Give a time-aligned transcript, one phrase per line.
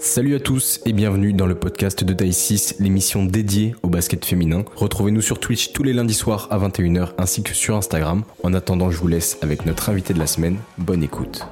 [0.00, 4.24] Salut à tous et bienvenue dans le podcast de Taille 6, l'émission dédiée au basket
[4.24, 4.64] féminin.
[4.76, 8.22] Retrouvez-nous sur Twitch tous les lundis soirs à 21h ainsi que sur Instagram.
[8.42, 10.58] En attendant, je vous laisse avec notre invité de la semaine.
[10.78, 11.46] Bonne écoute.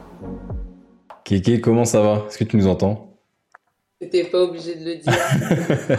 [1.25, 2.25] Kéké, comment ça va?
[2.29, 3.19] Est-ce que tu nous entends?
[3.99, 5.13] T'étais pas obligé de le dire.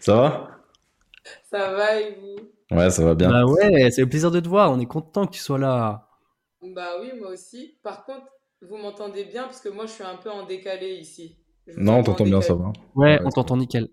[0.00, 0.50] Ça va?
[1.50, 2.76] Ça va et vous?
[2.76, 3.30] Ouais, ça va bien.
[3.30, 4.70] Bah ouais, c'est le plaisir de te voir.
[4.72, 6.08] On est content que tu sois là.
[6.62, 7.76] Bah oui, moi aussi.
[7.82, 8.26] Par contre,
[8.62, 11.36] vous m'entendez bien parce que moi je suis un peu en décalé ici.
[11.66, 12.72] Je Non, on t'entend bien, ça va.
[12.94, 13.88] Ouais, Ouais, on t'entend nickel.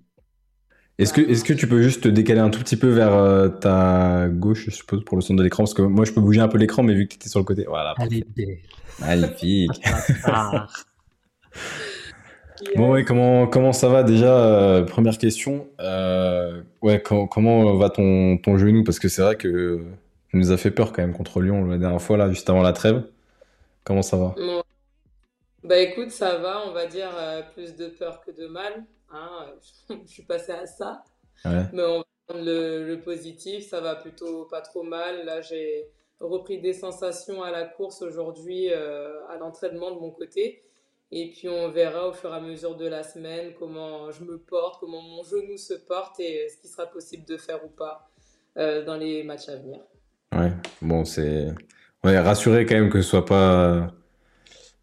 [1.00, 3.50] Est-ce que, est-ce que tu peux juste te décaler un tout petit peu vers euh,
[3.50, 5.64] ta gauche, je suppose, pour le son de l'écran?
[5.64, 7.40] Parce que moi, je peux bouger un peu l'écran, mais vu que tu étais sur
[7.40, 7.66] le côté.
[7.68, 7.96] Voilà.
[7.98, 8.60] Allez, belle.
[9.00, 9.72] Magnifique.
[12.78, 15.68] Bon, ouais, comment, comment ça va déjà euh, Première question.
[15.82, 18.84] Euh, ouais, com- comment va ton, ton genou?
[18.84, 19.82] Parce que c'est vrai que
[20.30, 22.62] tu nous a fait peur quand même contre Lyon la dernière fois, là, juste avant
[22.62, 23.04] la trêve.
[23.84, 24.64] Comment ça va Bon.
[25.64, 28.86] Bah écoute, ça va, on va dire euh, plus de peur que de mal.
[29.12, 29.54] Hein.
[29.90, 31.04] Je suis passée à ça.
[31.46, 31.64] Ouais.
[31.72, 35.26] Mais on va prendre le, le positif, ça va plutôt pas trop mal.
[35.26, 40.64] Là, j'ai repris des sensations à la course aujourd'hui, euh, à l'entraînement de mon côté.
[41.12, 44.40] Et puis on verra au fur et à mesure de la semaine comment je me
[44.40, 48.10] porte, comment mon genou se porte et ce qui sera possible de faire ou pas
[48.58, 49.80] euh, dans les matchs à venir.
[50.34, 50.52] Ouais.
[50.82, 51.54] Bon, c'est.
[52.04, 53.94] Ouais, rassuré quand même que ce soit pas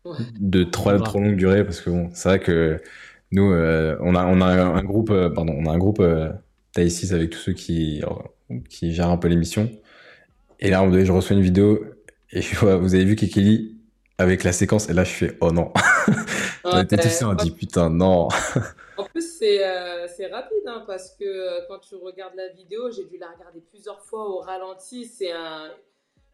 [0.05, 0.17] Ouais.
[0.41, 2.81] de trop, trop longue durée, parce que bon, c'est vrai que
[3.33, 6.31] nous, euh, on a, on a un groupe, euh, pardon, on a un groupe euh,
[6.77, 8.03] 6 avec tous ceux qui,
[8.69, 9.71] qui gèrent un peu l'émission.
[10.61, 11.85] Et là, je reçois une vidéo
[12.33, 13.79] et je vois, vous avez vu Kekeli
[14.19, 15.73] avec la séquence, et là, je fais, oh non.
[16.73, 17.01] On était Ouais.
[17.01, 18.29] tous là, on dit, putain, non.
[18.97, 22.91] En plus, c'est euh, c'est rapide hein, parce que euh, quand tu regardes la vidéo,
[22.91, 25.07] j'ai dû la regarder plusieurs fois au ralenti.
[25.07, 25.71] C'est un,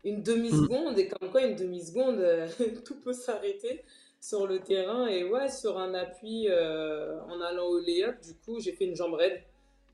[0.07, 2.47] une demi-seconde et comme quoi, une demi-seconde, euh,
[2.85, 3.83] tout peut s'arrêter
[4.21, 5.07] sur le terrain.
[5.09, 8.97] Et ouais, sur un appui euh, en allant au lay-up, du coup, j'ai fait une
[8.97, 9.43] jambe raide.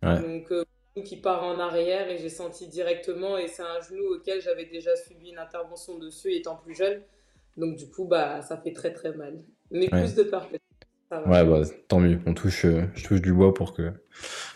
[0.02, 0.20] Ouais.
[0.20, 0.64] Donc, euh,
[1.04, 3.38] qui part en arrière et j'ai senti directement.
[3.38, 7.00] Et c'est un genou auquel j'avais déjà subi une intervention dessus étant plus jeune.
[7.56, 9.38] Donc, du coup, bah, ça fait très très mal.
[9.70, 10.02] Mais Ouais.
[10.02, 10.56] plus de peur que
[11.10, 11.30] ça va.
[11.30, 12.18] Ouais, bah, tant mieux.
[12.26, 13.92] On touche, euh, je touche du bois pour que,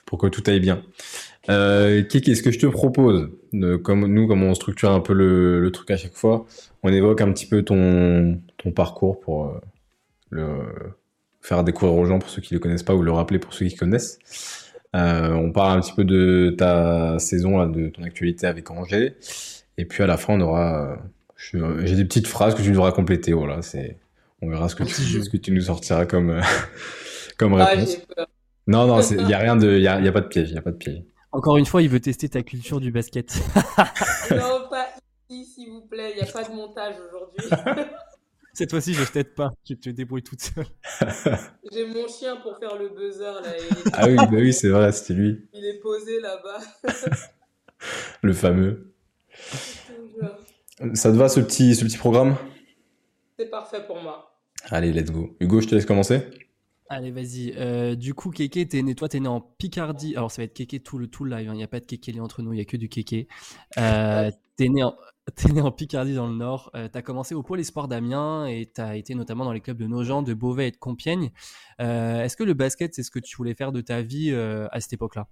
[0.06, 0.82] pour que tout aille bien.
[1.48, 5.12] Euh, Kiki, ce que je te propose, de, comme nous, comme on structure un peu
[5.12, 6.46] le, le truc à chaque fois,
[6.82, 9.60] on évoque un petit peu ton, ton parcours pour euh,
[10.30, 10.58] le
[11.40, 13.66] faire découvrir aux gens pour ceux qui le connaissent pas ou le rappeler pour ceux
[13.66, 14.18] qui connaissent.
[14.94, 19.14] Euh, on parle un petit peu de ta saison, là, de ton actualité avec Angers,
[19.76, 20.98] et puis à la fin, on aura,
[21.54, 23.32] euh, j'ai des petites phrases que tu devras compléter.
[23.32, 23.98] Voilà, c'est,
[24.40, 26.40] on verra ce que tu, ce que tu nous sortiras comme,
[27.38, 27.98] comme Ah, réponse.
[28.66, 30.50] Non, non, il y a rien de, il y a, y a pas de piège,
[30.50, 31.04] il y a pas de piège.
[31.32, 33.38] Encore une fois, il veut tester ta culture du basket.
[34.30, 34.88] Non, pas
[35.28, 36.12] ici, s'il vous plaît.
[36.16, 37.84] Il n'y a pas de montage aujourd'hui.
[38.54, 39.52] Cette fois-ci, je t'aide pas.
[39.64, 40.66] Tu te débrouilles toute seule.
[41.70, 43.52] J'ai mon chien pour faire le buzzer là.
[43.92, 46.58] Ah oui, bah oui, c'est vrai, c'était lui, il est posé là-bas.
[48.22, 48.94] le fameux.
[50.94, 52.36] Ça te va ce petit, ce petit programme?
[53.38, 54.40] C'est parfait pour moi.
[54.70, 55.36] Allez, let's go.
[55.38, 56.22] Hugo, je te laisse commencer.
[56.88, 57.52] Allez, vas-y.
[57.56, 60.14] Euh, du coup, Kéké, t'es né, toi, t'es né en Picardie.
[60.16, 61.48] Alors, ça va être Kéké tout le, tout le live.
[61.50, 61.54] hein.
[61.54, 62.52] Il n'y a pas de Kéké entre nous.
[62.52, 63.26] Il n'y a que du Kéké.
[63.78, 64.94] Euh, t'es né, en-
[65.34, 66.70] t'es né en Picardie dans le Nord.
[66.76, 69.86] Euh, t'as commencé au pôle espoir d'Amiens et t'as été notamment dans les clubs de
[69.86, 71.32] Nogent, de Beauvais et de Compiègne.
[71.80, 74.68] Euh, Est-ce que le basket, c'est ce que tu voulais faire de ta vie euh,
[74.70, 75.26] à cette époque-là?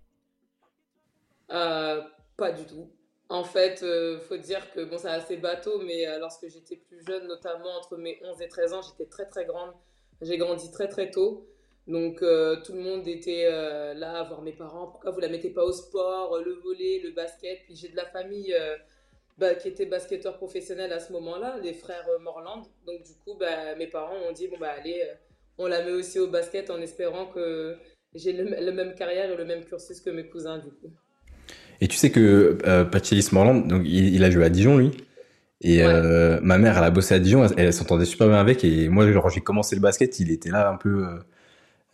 [2.37, 2.91] Pas du tout.
[3.29, 7.05] En fait, euh, faut dire que bon, c'est assez bateau, mais euh, lorsque j'étais plus
[7.07, 9.73] jeune, notamment entre mes 11 et 13 ans, j'étais très très grande.
[10.23, 11.47] J'ai grandi très très tôt.
[11.87, 14.87] Donc euh, tout le monde était euh, là à voir mes parents.
[14.87, 17.61] Pourquoi vous la mettez pas au sport, euh, le volley, le basket?
[17.67, 18.55] Puis j'ai de la famille
[19.39, 22.63] bah, qui était basketteur professionnel à ce moment-là, les frères Morland.
[22.87, 25.03] Donc du coup, bah, mes parents ont dit bon bah allez,
[25.59, 27.77] on la met aussi au basket en espérant que
[28.15, 30.91] j'ai le, même carrière et le même cursus que mes cousins du coup.
[31.81, 34.93] Et tu sais que Pachelis Morland, donc il a joué à Dijon, lui?
[35.65, 35.87] Et Ouais.
[35.89, 38.65] euh, ma mère, elle a bossé à Dijon, elle, elle s'entendait super bien avec.
[38.65, 41.07] Et moi, genre, j'ai commencé le basket, il était là un peu.
[41.09, 41.19] euh,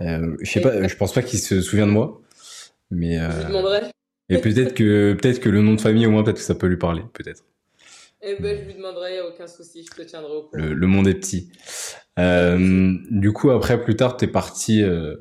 [0.02, 2.20] euh, je sais pas, je pense pas qu'il se souvient de moi.
[2.90, 3.90] Mais Je lui euh, demanderai.
[4.30, 6.68] et peut-être que peut-être que le nom de famille au moins peut-être que ça peut
[6.68, 7.44] lui parler, peut-être.
[8.22, 10.68] Eh ben, je lui demanderai, aucun souci, je te tiendrai au courant.
[10.68, 11.50] Le, le monde est petit.
[12.18, 15.16] Euh, du coup, après, plus tard, t'es parti euh,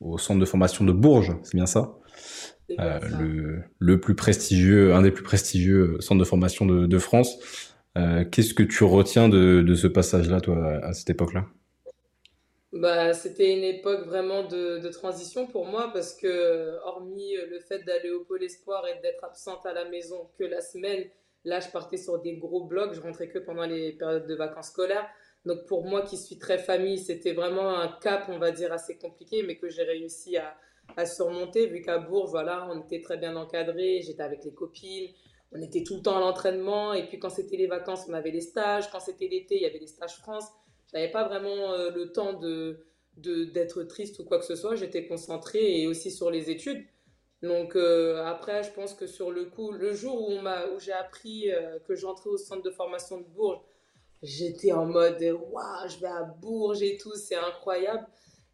[0.00, 1.94] au centre de formation de Bourges, c'est bien ça?
[2.68, 3.18] C'est bien Euh, ça.
[3.18, 7.38] le, le plus prestigieux, un des plus prestigieux centres de formation de, de France.
[7.96, 11.46] Euh, Qu'est-ce que tu retiens de, de ce passage-là, toi, à cette époque-là?
[12.72, 18.10] Bah, c'était une époque vraiment de, transition pour moi parce que, hormis le fait d'aller
[18.10, 21.04] au Pôle Espoir et d'être absente à la maison que la semaine,
[21.44, 24.68] là, je partais sur des gros blocs, je rentrais que pendant les périodes de vacances
[24.68, 25.06] scolaires.
[25.44, 28.96] Donc pour moi qui suis très famille, c'était vraiment un cap, on va dire, assez
[28.96, 30.56] compliqué, mais que j'ai réussi à,
[30.96, 35.10] à, surmonter, vu qu'à Bourges, voilà, on était très bien encadrés, j'étais avec les copines,
[35.54, 38.30] on était tout le temps à l'entraînement, et puis quand c'était les vacances, on avait
[38.30, 40.44] les stages, quand c'était l'été, il y avait les stages France.
[40.88, 42.84] Je n'avais pas vraiment euh, le temps de
[43.14, 46.82] d'être triste ou quoi que ce soit, j'étais concentrée et aussi sur les études.
[47.42, 50.38] Donc euh, après, je pense que sur le coup, le jour où,
[50.78, 53.60] j'ai appris euh, que j'entrais au centre de formation de Bourges,
[54.22, 58.06] j'étais en mode waouh, je vais à Bourges et tout, c'est incroyable.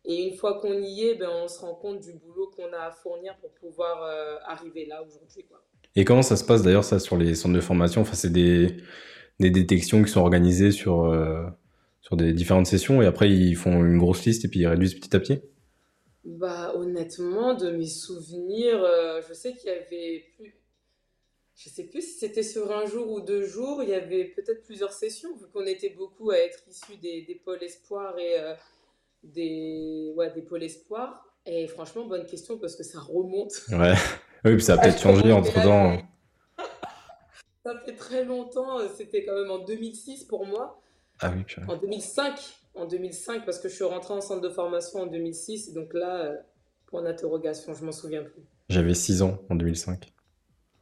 [0.05, 2.81] Et une fois qu'on y est, ben, on se rend compte du boulot qu'on a
[2.81, 4.03] à fournir pour pouvoir
[4.45, 5.47] arriver là aujourd'hui.
[5.97, 8.03] Et comment ça se passe d'ailleurs ça sur les centres de formation?
[8.03, 8.77] Enfin, C'est des,
[9.41, 11.13] des détections qui sont organisées sur,
[12.03, 14.95] sur des différentes sessions et après ils font une grosse liste et puis ils réduisent
[14.95, 15.41] petit à petit?
[16.25, 20.55] Bah, honnêtement, de mes souvenirs, euh, je sais qu'il y avait plus.
[21.57, 24.63] Je sais plus si c'était sur un jour ou deux jours, il y avait peut-être
[24.63, 28.55] plusieurs sessions, vu qu'on était beaucoup à être issus des, des pôles espoirs et euh,
[29.25, 31.25] des, ouais, des pôles espoirs.
[31.47, 33.55] Et franchement, bonne question parce que ça remonte.
[33.71, 33.95] Ouais,
[34.45, 35.99] oui, puis ça a peut-être changé entre temps.
[37.65, 40.81] ça fait très longtemps, c'était quand même en 2006 pour moi.
[41.21, 42.39] Ah oui, En 2005,
[42.75, 45.69] en 2005 parce que je suis rentrée en centre de formation en 2006.
[45.69, 46.37] Et donc là, euh,
[46.87, 48.43] pour interrogation, je m'en souviens plus.
[48.69, 50.13] J'avais 6 ans en 2005.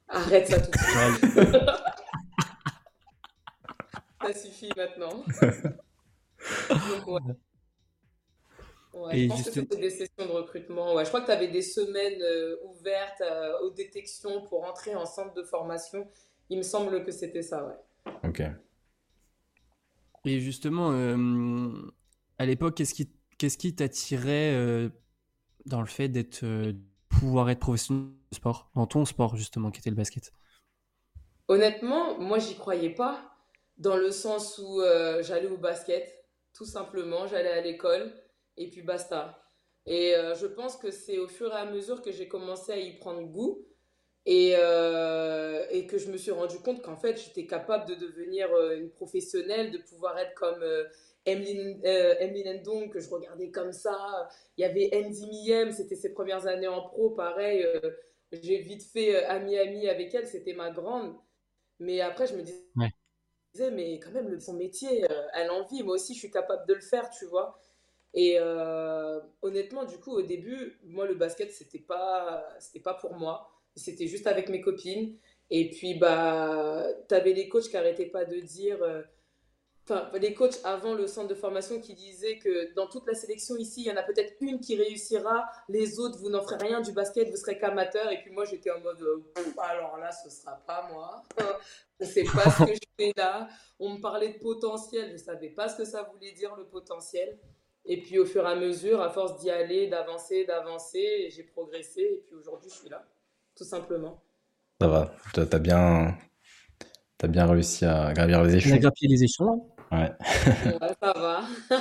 [0.09, 1.37] Arrête ça tout de suite.
[4.23, 5.25] ça suffit maintenant.
[6.69, 7.21] donc, ouais.
[8.97, 10.95] Ouais, je pense que c'était des sessions de recrutement.
[10.95, 14.95] Ouais, je crois que tu avais des semaines euh, ouvertes euh, aux détections pour entrer
[14.95, 16.09] en centre de formation.
[16.49, 18.13] Il me semble que c'était ça, ouais.
[18.25, 18.43] Ok.
[20.25, 21.71] Et justement, euh,
[22.39, 24.89] à l'époque, qu'est-ce qui qu'est-ce qui t'attirait euh,
[25.67, 26.73] dans le fait d'être euh,
[27.09, 30.33] pouvoir être professionnel de sport, dans ton sport justement, qui était le basket?
[31.49, 33.37] Honnêtement, moi, j'y croyais pas,
[33.77, 34.81] dans le sens où
[35.21, 38.13] j'allais au basket, tout simplement, j'allais à l'école
[38.57, 39.43] et puis basta.
[39.87, 42.97] Et je pense que c'est au fur et à mesure que j'ai commencé à y
[42.99, 43.67] prendre goût
[44.27, 48.53] et, euh, et, que je me suis rendu compte qu'en fait, j'étais capable de devenir
[48.53, 50.85] euh, une professionnelle, de pouvoir être comme euh,
[51.27, 51.81] Emeline,
[52.61, 54.29] Ndong, que je regardais comme ça.
[54.57, 57.65] Il y avait Andy Miem, c'était ses premières années en pro, pareil.
[58.33, 61.15] J'ai vite fait ami-ami avec elle, c'était ma grande.
[61.79, 65.05] Mais après, je me disais, mais quand même, son métier,
[65.35, 65.85] elle en vit.
[65.85, 67.59] Moi aussi, je suis capable de le faire, tu vois.
[68.19, 68.39] Et
[69.43, 73.53] honnêtement, du coup, au début, moi, le basket, c'était pas, c'était pas pour moi.
[73.77, 75.17] C'était juste avec mes copines.
[75.51, 78.83] Et puis, bah, tu avais les coachs qui n'arrêtaient pas de dire.
[78.83, 79.03] Euh,
[79.85, 83.57] enfin, les coachs avant le centre de formation qui disaient que dans toute la sélection
[83.57, 86.81] ici, il y en a peut-être une qui réussira, les autres, vous n'en ferez rien
[86.81, 88.11] du basket, vous serez qu'amateur.
[88.11, 89.23] Et puis moi, j'étais en mode, euh,
[89.59, 91.23] alors là, ce sera pas moi.
[92.01, 93.49] je ne sais pas ce que je fais là.
[93.79, 97.39] On me parlait de potentiel, je savais pas ce que ça voulait dire le potentiel.
[97.89, 102.01] Et puis au fur et à mesure, à force d'y aller, d'avancer, d'avancer, j'ai progressé.
[102.01, 103.07] Et puis aujourd'hui, je suis là
[103.57, 104.23] tout simplement.
[104.81, 106.17] Ça va, tu as bien,
[107.23, 108.77] as bien réussi à gravir les échelons.
[108.77, 109.67] gravi les échelons.
[109.91, 110.13] Ouais.
[111.01, 111.41] ça va.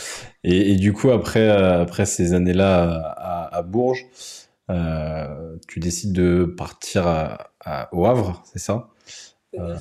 [0.44, 3.14] et, du coup, après, euh, après ces années-là
[3.50, 4.06] à, Bourges,
[4.70, 8.90] euh, tu décides de partir à, au Havre, c'est ça,
[9.58, 9.76] euh,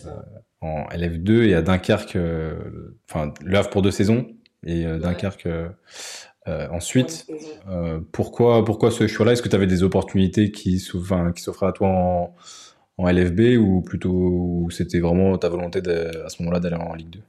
[0.61, 2.17] En LF2 et à Dunkerque,
[3.09, 4.27] enfin, le Havre pour deux saisons
[4.65, 5.48] et Dunkerque
[6.48, 7.27] euh, ensuite,
[7.68, 9.33] euh, pourquoi, pourquoi ce choix-là?
[9.33, 12.35] Est-ce que tu avais des opportunités qui s'offraient à toi en,
[12.97, 17.19] en, LFB ou plutôt c'était vraiment ta volonté à ce moment-là d'aller en Ligue 2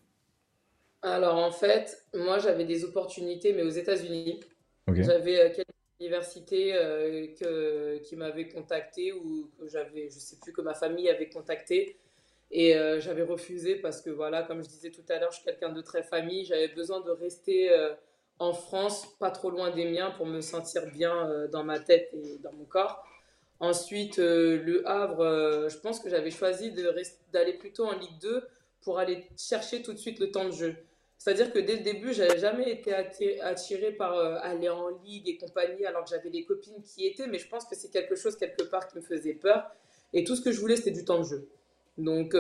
[1.03, 4.41] Alors en fait, moi j'avais des opportunités, mais aux États-Unis.
[4.87, 5.69] J'avais euh, quelques
[6.01, 6.73] universités
[7.41, 11.97] que, qui m'avaient contacté ou que j'avais, je sais plus, que ma famille avait contacté.
[12.51, 15.69] Et j'avais refusé parce que voilà, comme je disais tout à l'heure, je suis quelqu'un
[15.69, 16.45] de très famille.
[16.47, 17.71] J'avais besoin de rester
[18.39, 22.11] en France, pas trop loin des miens pour me sentir bien euh, dans ma tête
[22.13, 23.05] et dans mon corps.
[23.61, 26.73] Ensuite, euh, le Havre, euh, je pense que j'avais choisi
[27.33, 28.47] d'aller plutôt en Ligue 2
[28.83, 30.77] pour aller chercher tout de suite le temps de jeu.
[31.19, 32.95] C'est-à-dire que dès le début, j'avais jamais été
[33.41, 37.41] attirée par aller en Ligue et compagnie, alors que j'avais des copines qui étaient, mais
[37.41, 39.69] je pense que c'est quelque chose quelque part qui me faisait peur.
[40.13, 41.49] Et tout ce que je voulais, c'était du temps de jeu.
[41.99, 42.35] Donc,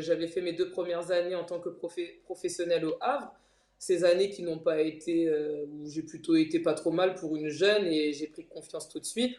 [0.00, 1.70] j'avais fait mes deux premières années en tant que
[2.24, 3.32] professionnel au Havre
[3.78, 7.36] ces années qui n'ont pas été, euh, où j'ai plutôt été pas trop mal pour
[7.36, 9.38] une jeune et j'ai pris confiance tout de suite.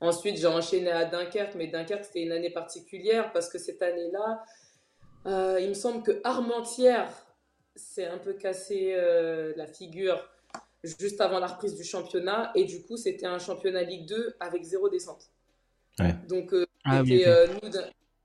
[0.00, 4.44] Ensuite, j'ai enchaîné à Dunkerque, mais Dunkerque, c'était une année particulière parce que cette année-là,
[5.26, 7.10] euh, il me semble que Armentières
[7.74, 10.22] s'est un peu cassé euh, la figure
[10.84, 14.62] juste avant la reprise du championnat et du coup, c'était un championnat Ligue 2 avec
[14.62, 15.30] zéro descente.
[16.28, 17.02] Donc, ah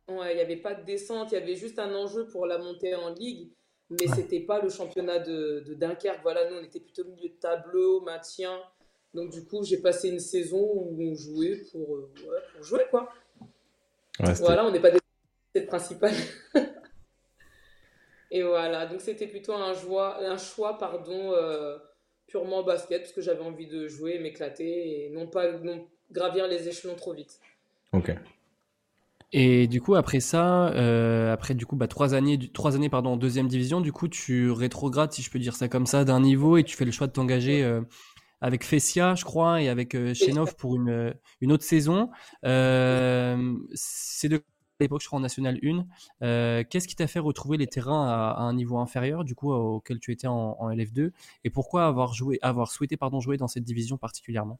[0.09, 2.95] il n'y avait pas de descente, il y avait juste un enjeu pour la montée
[2.95, 3.49] en Ligue.
[3.89, 6.21] mais ce c'était pas le championnat de, de, Dunkerque.
[6.23, 8.59] Voilà, nous, on était plutôt milieu de tableau, maintien.
[9.13, 12.11] Donc, du coup, j'ai passé une saison où on jouait pour, euh,
[12.53, 13.09] pour jouer, quoi.
[14.39, 14.99] voilà, on n'est pas des
[15.53, 16.13] c'est principal.
[18.31, 21.77] Et voilà, donc c'était plutôt un, joie, un choix pardon, euh,
[22.25, 26.67] purement basket, parce que j'avais envie de jouer, m'éclater, et non pas non, gravir les
[26.67, 27.39] échelons trop vite.
[27.91, 28.11] Ok.
[29.35, 33.13] Et du coup, après ça, euh, après du coup, bah, trois années, trois années pardon,
[33.13, 36.19] en deuxième division, du coup, tu rétrogrades, si je peux dire ça comme ça, d'un
[36.19, 37.81] niveau et tu fais le choix de t'engager euh,
[38.41, 42.11] avec Fessia, je crois, et avec euh, Chenov pour une, une autre saison.
[42.43, 44.43] c'est de
[44.79, 46.63] l'époque, je crois, en National 1.
[46.65, 50.11] Qu'est-ce qui t'a fait retrouver les terrains à, un niveau inférieur, du coup, auquel tu
[50.11, 51.11] étais en, en LF2
[51.43, 54.59] Et pourquoi avoir, joué, avoir souhaité pardon, jouer dans cette division particulièrement?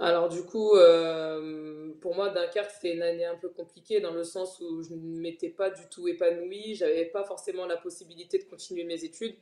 [0.00, 4.22] Alors du coup, euh, pour moi, Dunkerque, c'était une année un peu compliquée dans le
[4.22, 8.44] sens où je ne m'étais pas du tout épanouie, j'avais pas forcément la possibilité de
[8.44, 9.34] continuer mes études.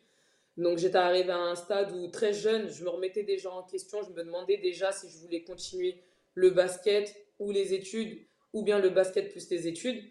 [0.56, 4.00] Donc j'étais arrivée à un stade où très jeune, je me remettais déjà en question,
[4.02, 6.02] je me demandais déjà si je voulais continuer
[6.34, 8.18] le basket ou les études,
[8.54, 10.02] ou bien le basket plus les études.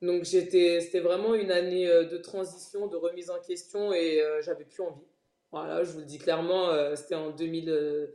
[0.00, 4.64] Donc c'était vraiment une année euh, de transition, de remise en question et euh, j'avais
[4.64, 5.06] plus envie.
[5.52, 8.10] Voilà, je vous le dis clairement, c'était en 2000.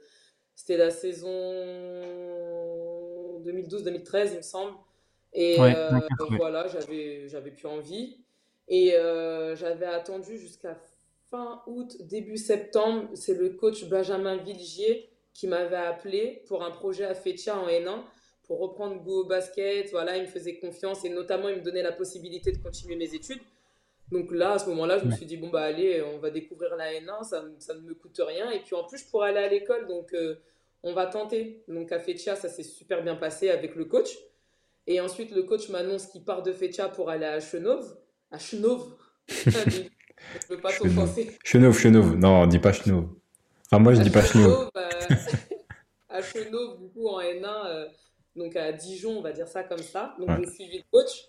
[0.58, 1.30] C'était la saison
[3.46, 4.74] 2012-2013, il me semble.
[5.32, 5.92] Et euh,
[6.32, 8.18] voilà, j'avais, j'avais plus envie.
[8.68, 10.76] Et euh, j'avais attendu jusqu'à
[11.30, 13.08] fin août, début septembre.
[13.14, 18.02] C'est le coach Benjamin Vilgier qui m'avait appelé pour un projet à Fetia en N1
[18.48, 19.92] pour reprendre goût au basket.
[19.92, 23.14] Voilà, il me faisait confiance et notamment il me donnait la possibilité de continuer mes
[23.14, 23.42] études.
[24.12, 26.76] Donc là, à ce moment-là, je me suis dit, bon, bah allez, on va découvrir
[26.76, 28.52] la N1, ça, ça ne me coûte rien.
[28.52, 30.36] Et puis en plus, je pourrais aller à l'école, donc euh,
[30.84, 31.64] on va tenter.
[31.68, 34.10] Donc à Fetcha, ça s'est super bien passé avec le coach.
[34.88, 37.98] Et ensuite, le coach m'annonce qu'il part de Fetcha pour aller à Chenov.
[38.32, 38.96] À Chenov
[39.28, 41.38] Je ne peux pas t'offenser.
[41.44, 42.16] Chenov, Chenov.
[42.16, 43.10] Non, dis pas Chenov.
[43.66, 44.70] Enfin, moi, je dis pas Chenov.
[44.78, 44.90] Euh,
[46.10, 47.88] à Chenov, du coup, en N1, euh,
[48.38, 50.16] donc à Dijon, on va dire ça comme ça.
[50.20, 51.26] Donc j'ai suivi le coach.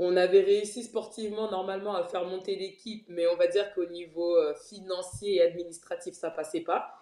[0.00, 4.36] On avait réussi sportivement, normalement, à faire monter l'équipe, mais on va dire qu'au niveau
[4.36, 6.94] euh, financier et administratif, ça passait pas.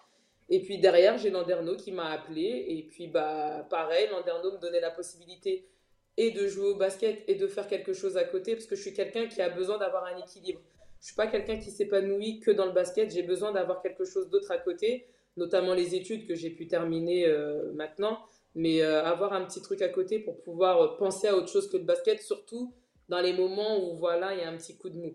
[0.49, 2.65] Et puis derrière, j'ai Landerneau qui m'a appelé.
[2.69, 5.67] Et puis, bah, pareil, Landerneau me donnait la possibilité
[6.15, 8.81] et de jouer au basket et de faire quelque chose à côté, parce que je
[8.81, 10.61] suis quelqu'un qui a besoin d'avoir un équilibre.
[10.99, 13.11] Je suis pas quelqu'un qui s'épanouit que dans le basket.
[13.13, 17.27] J'ai besoin d'avoir quelque chose d'autre à côté, notamment les études que j'ai pu terminer
[17.27, 18.25] euh, maintenant.
[18.55, 21.77] Mais euh, avoir un petit truc à côté pour pouvoir penser à autre chose que
[21.77, 22.73] le basket, surtout
[23.09, 25.11] dans les moments où voilà, il y a un petit coup de mou.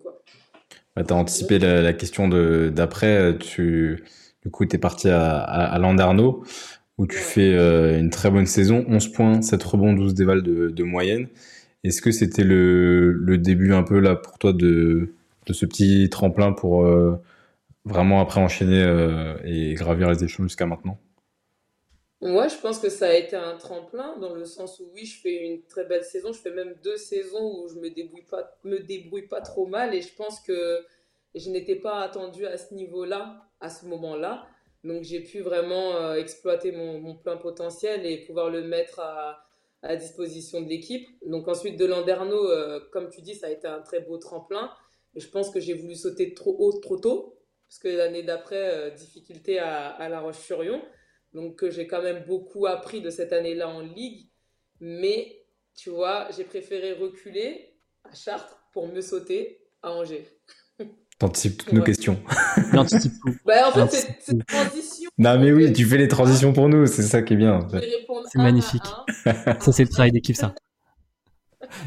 [0.96, 3.36] Tu as anticipé la, la question d'après.
[3.38, 4.04] Tu
[4.42, 6.44] du coup, tu es parti à, à, Landerneau,
[6.98, 10.68] où tu fais euh, une très bonne saison, 11 points, 7 rebonds, 12 dévals de,
[10.68, 11.28] de moyenne.
[11.84, 15.14] Est-ce que c'était le, le, début un peu là pour toi de,
[15.46, 17.16] de ce petit tremplin pour euh,
[17.84, 20.98] vraiment après enchaîner euh, et gravir les échelons jusqu'à maintenant?
[22.22, 25.20] Ouais, je pense que ça a été un tremplin dans le sens où oui, je
[25.20, 26.32] fais une très belle saison.
[26.32, 29.92] Je fais même deux saisons où je me débrouille pas, me débrouille pas trop mal
[29.92, 30.86] et je pense que
[31.34, 34.46] je n'étais pas attendu à ce niveau-là à ce moment-là.
[34.84, 39.44] Donc j'ai pu vraiment euh, exploiter mon, plein potentiel et pouvoir le mettre à,
[39.82, 41.08] à disposition de l'équipe.
[41.26, 44.70] Donc ensuite de Landerneau, euh, comme tu dis, ça a été un très beau tremplin.
[45.16, 47.38] Je pense que j'ai voulu sauter trop haut, trop tôt,
[47.68, 50.82] parce que l'année d'après, euh, difficulté à, à, La Roche-sur-Yon.
[51.34, 54.28] Donc j'ai quand même beaucoup appris de cette année-là en Ligue.
[54.80, 55.42] Mais
[55.74, 57.74] tu vois, j'ai préféré reculer
[58.04, 60.26] à Chartres pour mieux sauter à Angers.
[61.18, 62.20] T'anticipes toutes nos questions.
[62.72, 63.34] J'anticipe tout.
[63.44, 65.10] Bah, en fait, c'est une transition.
[65.18, 67.60] Non, mais oui, tu fais les transitions pour nous, c'est ça qui est bien.
[68.32, 68.82] C'est magnifique.
[69.24, 70.54] Ça, c'est le travail d'équipe, ça.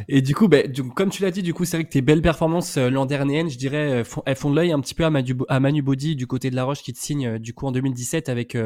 [0.07, 2.21] Et du coup, ben, comme tu l'as dit, du coup, c'est vrai que tes belles
[2.21, 5.09] performances euh, l'an dernier, je dirais, euh, elles font de l'œil un petit peu à
[5.09, 7.65] Manu, à Manu Body du côté de La Roche qui te signe euh, du coup
[7.65, 8.57] en 2017 avec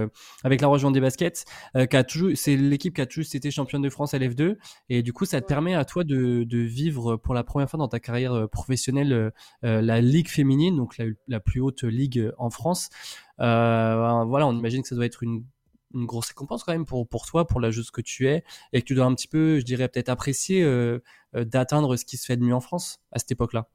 [0.44, 1.46] avec La Roche Vendée Basket,
[1.90, 4.58] qui a toujours, c'est l'équipe qui a toujours été championne de France à l'F2,
[4.90, 7.78] et du coup, ça te permet à toi de, de vivre pour la première fois
[7.78, 9.32] dans ta carrière professionnelle
[9.64, 12.90] la ligue féminine, donc la, la plus haute ligue en France.
[13.38, 15.44] voilà, on imagine que ça doit être une
[15.94, 18.44] une grosse récompense quand même pour, pour toi, pour la joueuse que tu es,
[18.74, 21.00] et que tu dois un petit peu, je dirais, peut-être apprécier euh,
[21.36, 23.70] euh, d'atteindre ce qui se fait de mieux en France à cette époque-là.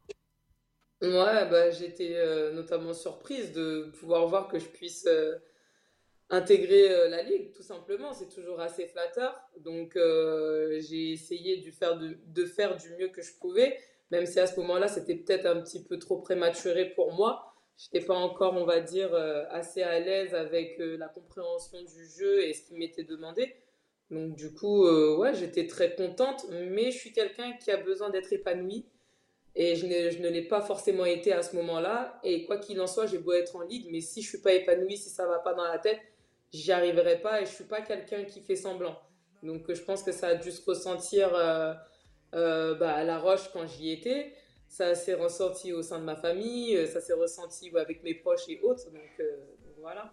[1.02, 5.06] Ouais, bah, j'étais euh, notamment surprise de pouvoir voir que je puisse
[6.30, 8.12] intégrer la ligue, tout simplement.
[8.12, 9.38] C'est toujours assez flatteur.
[9.60, 13.78] Donc, j'ai essayé de faire, de, de, faire du mieux que je pouvais,
[14.10, 17.53] même si à ce moment-là, c'était peut-être un petit peu trop prématuré pour moi
[17.92, 22.06] n'étais pas encore, on va dire, euh, assez à l'aise avec euh, la compréhension du
[22.06, 23.56] jeu et ce qui m'était demandé.
[24.10, 28.10] Donc du coup, euh, ouais, j'étais très contente, mais je suis quelqu'un qui a besoin
[28.10, 28.86] d'être épanoui.
[29.56, 32.18] Et je ne, je ne l'ai pas forcément été à ce moment-là.
[32.24, 34.52] Et quoi qu'il en soit, j'ai beau être en ligue, mais si je suis pas
[34.52, 36.00] épanouie, si ça va pas dans la tête,
[36.52, 37.40] j'y arriverai pas.
[37.40, 38.98] Et je suis pas quelqu'un qui fait semblant.
[39.42, 43.92] Donc je pense que ça a dû se ressentir bah, à La Roche quand j'y
[43.92, 44.32] étais.
[44.76, 48.48] Ça s'est ressenti au sein de ma famille, euh, ça s'est ressenti avec mes proches
[48.48, 48.90] et autres.
[48.90, 49.26] Donc,
[49.80, 50.12] voilà.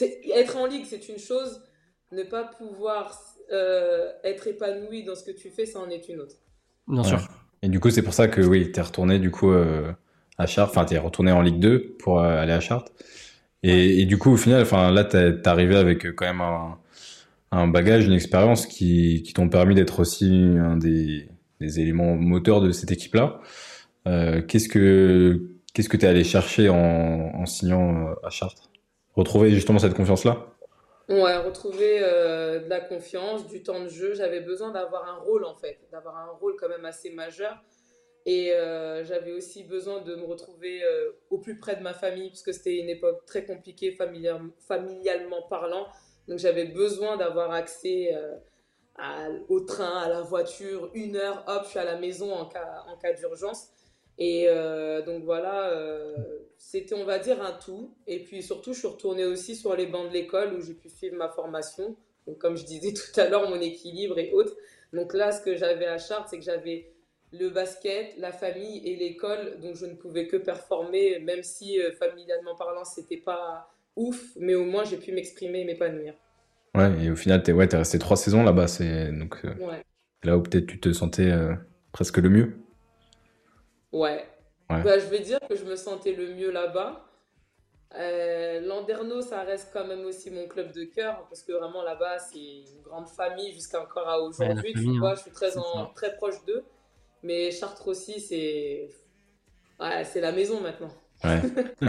[0.00, 1.60] Être en ligue, c'est une chose.
[2.12, 3.20] Ne pas pouvoir
[4.24, 6.36] être épanoui dans ce que tu fais, ça en est une autre.
[6.86, 7.18] Bien sûr.
[7.62, 10.76] Et du coup, c'est pour ça que oui, tu es retourné du coup à Chartres,
[10.76, 12.92] enfin tu es retourné en Ligue 2 pour aller à Chartres.
[13.62, 16.78] Et, et, du coup, au final, enfin là, tu es arrivé avec quand même un,
[17.50, 21.28] un bagage, une expérience qui, qui t'ont permis d'être aussi un des,
[21.60, 23.40] des, éléments moteurs de cette équipe-là.
[24.08, 25.40] Euh, qu'est-ce que
[25.74, 28.70] qu'est-ce que tu es allé chercher en, en signant euh, à Chartres?
[29.14, 30.46] Retrouver justement cette confiance-là?
[31.08, 34.14] Ouais, retrouver euh, de la confiance, du temps de jeu.
[34.14, 37.62] J'avais besoin d'avoir un rôle en fait, d'avoir un rôle quand même assez majeur.
[38.26, 38.52] Et
[39.04, 40.82] j'avais aussi besoin de me retrouver
[41.30, 45.86] au plus près de ma famille, puisque c'était une époque très compliquée familialement parlant.
[46.26, 48.14] Donc j'avais besoin d'avoir accès
[49.48, 52.84] au train, à la voiture, une heure, hop, je suis à la maison en cas,
[52.86, 53.68] en cas d'urgence.
[54.18, 56.16] Et euh, donc voilà, euh,
[56.56, 57.94] c'était on va dire un tout.
[58.06, 60.88] Et puis surtout, je suis retournée aussi sur les bancs de l'école où j'ai pu
[60.88, 61.96] suivre ma formation.
[62.26, 64.54] Donc comme je disais tout à l'heure, mon équilibre et autres.
[64.92, 66.92] Donc là, ce que j'avais à Chartres, c'est que j'avais
[67.32, 72.56] le basket, la famille et l'école, donc je ne pouvais que performer, même si familialement
[72.56, 76.14] parlant, c'était pas ouf, mais au moins j'ai pu m'exprimer et m'épanouir.
[76.74, 78.68] Ouais, et au final, tu es, ouais, es resté trois saisons là-bas.
[78.68, 79.54] C'est donc euh,
[80.22, 81.54] là où peut-être tu te sentais euh,
[81.92, 82.56] presque le mieux.
[83.92, 84.28] Ouais.
[84.68, 87.04] Bah, je vais dire que je me sentais le mieux là-bas.
[87.94, 92.18] Euh, Landerneau, ça reste quand même aussi mon club de cœur parce que vraiment là-bas,
[92.18, 94.74] c'est une grande famille jusqu'à encore à aujourd'hui.
[94.74, 96.64] tu vois, je suis très, en, très proche d'eux.
[97.22, 98.90] Mais Chartres aussi, c'est
[99.80, 100.92] ouais, c'est la maison maintenant.
[101.24, 101.40] Ouais.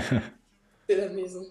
[0.87, 1.45] c'est la maison.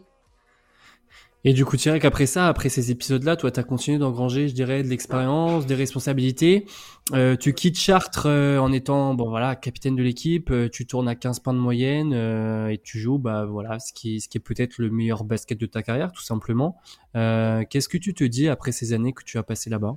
[1.44, 4.48] Et du coup, tu dirais qu'après ça, après ces épisodes-là, toi, tu as continué d'engranger,
[4.48, 6.66] je dirais, de l'expérience, des responsabilités.
[7.14, 10.50] Euh, tu quittes Chartres euh, en étant, bon voilà, capitaine de l'équipe.
[10.50, 14.20] Euh, tu tournes à 15 points de moyenne et tu joues, bah voilà, ce qui,
[14.20, 16.76] ce qui est peut-être le meilleur basket de ta carrière, tout simplement.
[17.14, 19.96] Qu'est-ce que tu te dis après ces années que tu as passées là-bas?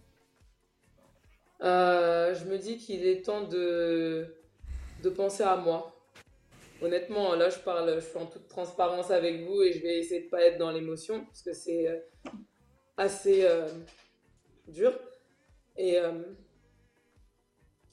[1.61, 4.35] Je me dis qu'il est temps de,
[5.03, 6.00] de penser à moi
[6.81, 10.23] honnêtement, là, je parle, je suis en toute transparence avec vous et je vais essayer
[10.23, 11.97] de pas être dans l'émotion parce que c'est euh,
[12.97, 13.67] assez euh,
[14.67, 14.93] dur.
[15.77, 16.11] Et euh,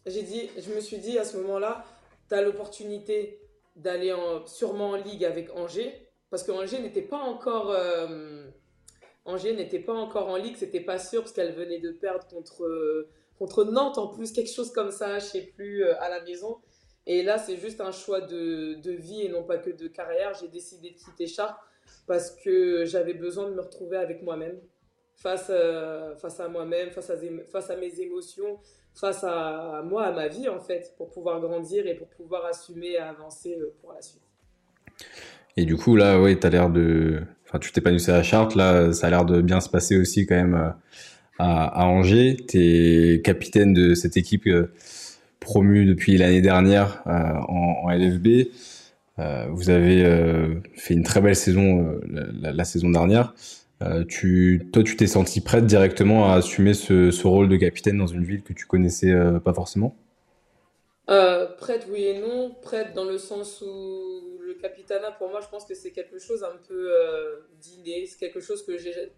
[0.07, 1.85] j'ai dit, je me suis dit à ce moment-là,
[2.29, 3.41] tu as l'opportunité
[3.77, 7.75] d'aller en, sûrement en ligue avec Angers parce que Angers n'était pas encore
[9.25, 13.07] Angers n'était pas encore en ligue, c'était pas sûr parce qu'elle venait de perdre contre
[13.39, 16.59] contre Nantes en plus, quelque chose comme ça, je sais plus, à la maison.
[17.09, 20.35] Et là, c'est juste un choix de, de, vie et non pas que de carrière.
[20.39, 21.59] J'ai décidé de quitter Chartres
[22.07, 24.59] parce que j'avais besoin de me retrouver avec moi-même,
[25.17, 28.59] face, euh, face à moi-même, face à, à mes émotions,
[28.95, 32.93] face à, moi, à ma vie en fait, pour pouvoir grandir et pour pouvoir assumer
[32.93, 34.23] et avancer euh, pour la suite.
[35.57, 37.23] Et du coup, là, ouais, as l'air de.
[37.47, 40.37] Enfin, tu t'épanouissais à Chartres, là, ça a l'air de bien se passer aussi quand
[40.37, 40.71] même euh,
[41.39, 42.37] à, à Angers.
[42.47, 42.59] Tu
[43.15, 44.47] es capitaine de cette équipe
[45.41, 48.51] promu depuis l'année dernière euh, en, LFB.
[49.19, 53.35] Euh, vous avez euh, fait une très belle saison la, saison dernière.
[54.09, 58.25] tu, toi, tu t'es senti prête directement à assumer ce, rôle de capitaine dans une
[58.25, 59.13] ville que tu connaissais
[59.45, 59.97] pas forcément?
[61.07, 62.55] Prête, oui et non.
[62.63, 66.45] Prête dans le sens où le capitanat, pour moi, je pense que c'est quelque chose
[66.45, 66.93] un peu
[67.61, 68.07] d'inné.
[68.07, 68.77] C'est quelque chose que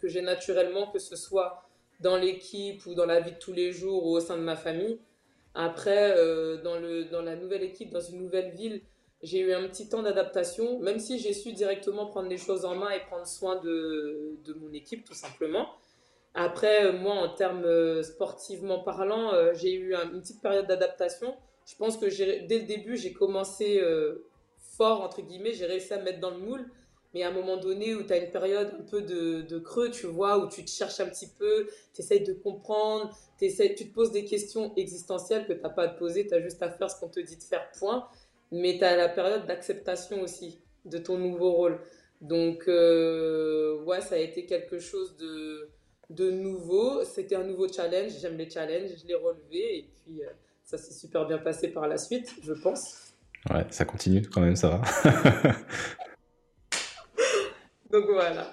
[0.08, 1.64] j'ai naturellement, que ce soit
[2.00, 4.56] dans l'équipe ou dans la vie de tous les jours ou au sein de ma
[4.56, 4.98] famille.
[5.54, 8.82] Après, euh, dans, le, dans la nouvelle équipe, dans une nouvelle ville,
[9.22, 12.74] j'ai eu un petit temps d'adaptation, même si j'ai su directement prendre les choses en
[12.74, 15.68] main et prendre soin de, de mon équipe, tout simplement.
[16.34, 21.34] Après, euh, moi, en termes euh, sportivement parlant, j'ai eu une petite période d'adaptation.
[21.66, 22.06] Je pense que
[22.46, 23.80] dès le début, j'ai commencé
[24.58, 26.64] fort, entre guillemets, j'ai réussi à me mettre dans le moule.
[27.12, 30.06] Mais à un moment donné où tu as une période un peu de, creux, tu
[30.06, 34.12] vois, où tu te cherches un petit peu, tu essayes de comprendre, tu te poses
[34.12, 36.90] des questions existentielles que tu n'as pas à te poser, tu as juste à faire
[36.90, 38.08] ce qu'on te dit de faire, point.
[38.52, 41.80] Mais tu as la période d'acceptation aussi de ton nouveau rôle.
[42.20, 45.70] Donc, euh, ouais, ça a été quelque chose de,
[46.10, 47.02] de nouveau.
[47.04, 48.12] C'était un nouveau challenge.
[48.20, 50.28] J'aime les challenges, je l'ai relevé et puis euh,
[50.64, 53.14] ça s'est super bien passé par la suite, je pense.
[53.48, 54.82] Ouais, ça continue quand même, ça va.
[57.92, 58.52] Donc voilà.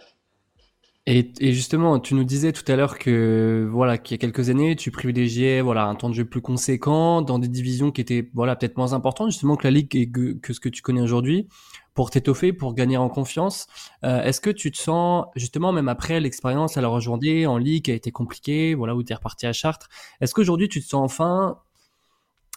[1.09, 4.49] Et, et, justement, tu nous disais tout à l'heure que voilà qu'il y a quelques
[4.49, 8.29] années, tu privilégiais voilà un temps de jeu plus conséquent dans des divisions qui étaient
[8.33, 10.99] voilà peut-être moins importantes justement que la ligue et que, que ce que tu connais
[10.99, 11.47] aujourd'hui
[11.93, 13.67] pour t'étoffer, pour gagner en confiance.
[14.03, 17.85] Euh, Est-ce que tu te sens justement même après l'expérience à la rejoindre en ligue
[17.85, 19.87] qui a été compliquée, voilà où tu es reparti à Chartres,
[20.19, 21.57] est-ce qu'aujourd'hui tu te sens enfin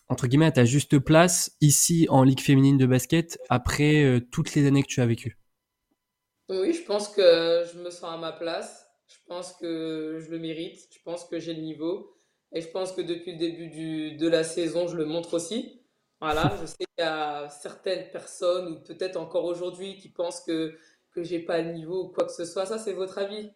[0.09, 4.57] entre guillemets à ta juste place ici en ligue féminine de basket après euh, toutes
[4.57, 5.40] les années que tu as vécues?
[6.51, 8.87] Oui, je pense que je me sens à ma place.
[9.09, 10.89] Je pense que je le mérite.
[10.93, 12.17] Je pense que j'ai le niveau.
[12.53, 15.81] Et je pense que depuis le début du, de la saison, je le montre aussi.
[16.21, 20.77] Voilà, je sais qu'il y a certaines personnes, ou peut-être encore aujourd'hui, qui pensent que,
[21.13, 22.67] que j'ai pas le niveau ou quoi que ce soit.
[22.67, 23.51] Ça, c'est votre avis.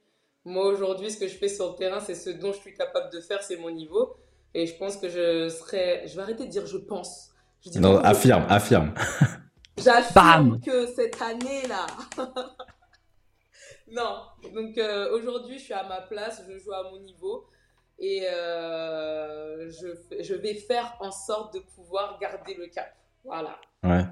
[0.44, 3.12] Moi, aujourd'hui, ce que je fais sur le terrain, c'est ce dont je suis capable
[3.12, 4.16] de faire, c'est mon niveau.
[4.54, 6.04] Et je pense que je serai.
[6.06, 7.32] Je vais arrêter de dire je pense.
[7.60, 8.94] Je non, affirme, affirme.
[9.78, 11.86] J'affirme que cette année-là.
[13.90, 14.16] Non,
[14.54, 17.44] donc euh, aujourd'hui, je suis à ma place, je joue à mon niveau
[17.98, 22.92] et euh, je, je, vais faire en sorte de pouvoir garder le cap.
[23.24, 23.58] Voilà.
[23.82, 24.04] Ouais.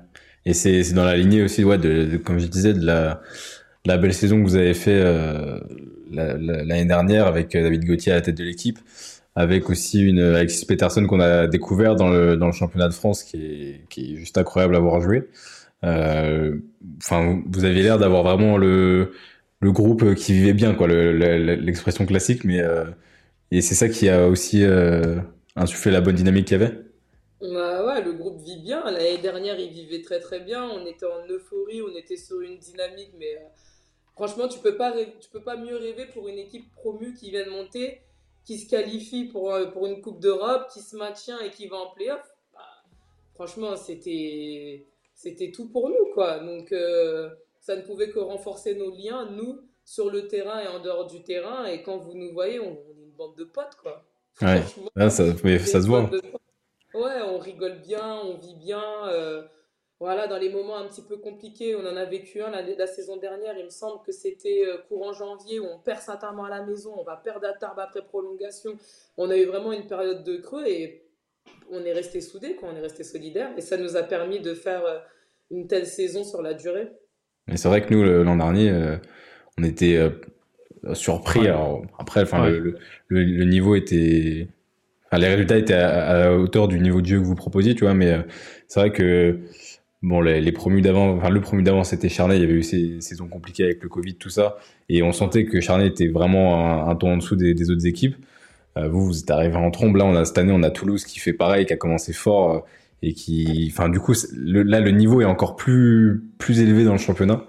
[0.45, 3.23] Et c'est dans la lignée aussi, ouais, de, comme je disais, de la,
[3.87, 5.59] la belle saison que vous avez fait euh,
[6.11, 8.79] l'année dernière avec David Gauthier à la tête de l'équipe,
[9.35, 13.25] avec aussi une Alexis Peterson qu'on a découvert dans le, dans le championnat de France
[13.25, 15.29] qui est, qui est juste incroyable à voir jouer.
[15.83, 19.13] Enfin, vous aviez l'air d'avoir vraiment le
[19.63, 22.85] le groupe qui vivait bien, quoi, l'expression classique, mais euh,
[23.53, 25.21] et c'est ça qui a aussi euh,
[25.55, 26.77] insufflé la bonne dynamique qu'il y avait.
[27.41, 28.85] Bah ouais, le groupe vit bien.
[28.91, 30.65] L'année dernière, il vivait très très bien.
[30.65, 33.49] On était en euphorie, on était sur une dynamique, mais euh,
[34.15, 37.45] franchement, tu peux pas tu peux pas mieux rêver pour une équipe promue qui vient
[37.45, 38.01] de monter,
[38.45, 41.91] qui se qualifie pour pour une coupe d'Europe, qui se maintient et qui va en
[41.95, 42.27] playoff.
[42.53, 42.61] Bah,
[43.35, 46.41] franchement, c'était c'était tout pour nous, quoi.
[46.41, 46.75] Donc
[47.63, 51.23] ça ne pouvait que renforcer nos liens, nous, sur le terrain et en dehors du
[51.23, 51.65] terrain.
[51.65, 54.05] Et quand vous nous voyez, on, est une bande de potes, quoi.
[54.43, 54.63] Ouais,
[54.97, 56.11] ça, ça se voit.
[56.95, 58.83] Ouais, on rigole bien, on vit bien.
[59.07, 59.43] Euh,
[60.01, 62.87] voilà, dans les moments un petit peu compliqués, on en a vécu un la, la
[62.89, 63.57] saison dernière.
[63.57, 66.93] Il me semble que c'était euh, courant janvier où on perd Saint-Armand à la maison,
[66.99, 68.77] on va perdre à Tarbes après prolongation.
[69.17, 71.07] On a eu vraiment une période de creux et
[71.71, 72.71] on est resté soudés, quoi.
[72.73, 74.99] On est resté solidaires et ça nous a permis de faire euh,
[75.51, 76.91] une telle saison sur la durée.
[77.49, 78.97] Mais c'est vrai que nous, l'an dernier, euh,
[79.59, 80.11] on était euh,
[80.95, 81.47] surpris.
[81.49, 82.77] Alors, après, enfin, le,
[83.09, 84.49] le, le, niveau était.
[85.07, 87.85] Enfin, les résultats étaient à, la hauteur du niveau de jeu que vous proposiez, tu
[87.85, 88.23] vois, mais euh,
[88.69, 89.41] c'est vrai que.
[90.05, 92.37] Bon, les, les promus d'avant, enfin, le promu d'avant, c'était Charnay.
[92.37, 94.57] Il y avait eu ces saisons compliquées avec le Covid, tout ça.
[94.89, 97.87] Et on sentait que Charnay était vraiment un, un ton en dessous des, des autres
[97.87, 98.17] équipes.
[98.75, 99.95] vous, vous êtes arrivé en trombe.
[99.95, 102.67] Là, on a, cette année, on a Toulouse qui fait pareil, qui a commencé fort
[103.03, 106.99] et qui, enfin, du coup, là, le niveau est encore plus plus élevé dans le
[106.99, 107.45] championnat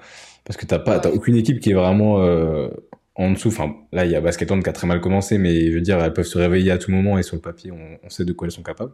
[0.46, 2.70] parce que t'as pas, t'as aucune équipe qui est vraiment euh,
[3.16, 3.50] en dessous.
[3.50, 6.04] Enfin, là, il y a Basketland qui a très mal commencé, mais je veux dire,
[6.04, 8.34] elles peuvent se réveiller à tout moment et sur le papier, on, on sait de
[8.34, 8.94] quoi elles sont capables.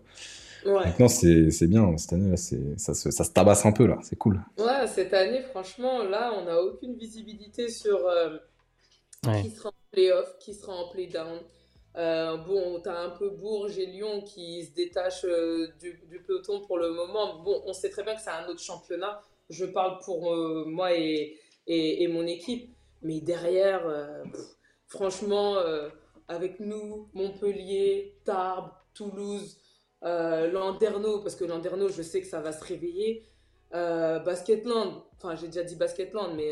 [0.66, 0.86] Ouais.
[0.86, 1.96] Maintenant, c'est, c'est bien.
[1.98, 3.98] Cette année, là, c'est, ça, se, ça se tabasse un peu, là.
[4.04, 4.42] C'est cool.
[4.58, 8.38] Ouais, cette année, franchement, là, on n'a aucune visibilité sur euh,
[9.26, 9.42] ouais.
[9.42, 11.40] qui sera en playoff, qui sera en play-down.
[11.98, 16.62] Euh, bon, tu as un peu Bourges et Lyon qui se détachent euh, du, peloton
[16.62, 17.40] pour le moment.
[17.42, 19.22] Bon, on sait très bien que c'est un autre championnat.
[19.50, 21.38] Je parle pour euh, moi et,
[22.12, 22.74] mon équipe.
[23.02, 23.84] Mais derrière,
[24.88, 25.56] franchement,
[26.28, 29.58] avec nous, Montpellier, Tarbes, Toulouse,
[30.02, 33.24] Landerneau, parce que Landerneau, je sais que ça va se réveiller.
[33.72, 36.50] Basketland, enfin, j'ai déjà dit Basketland, mais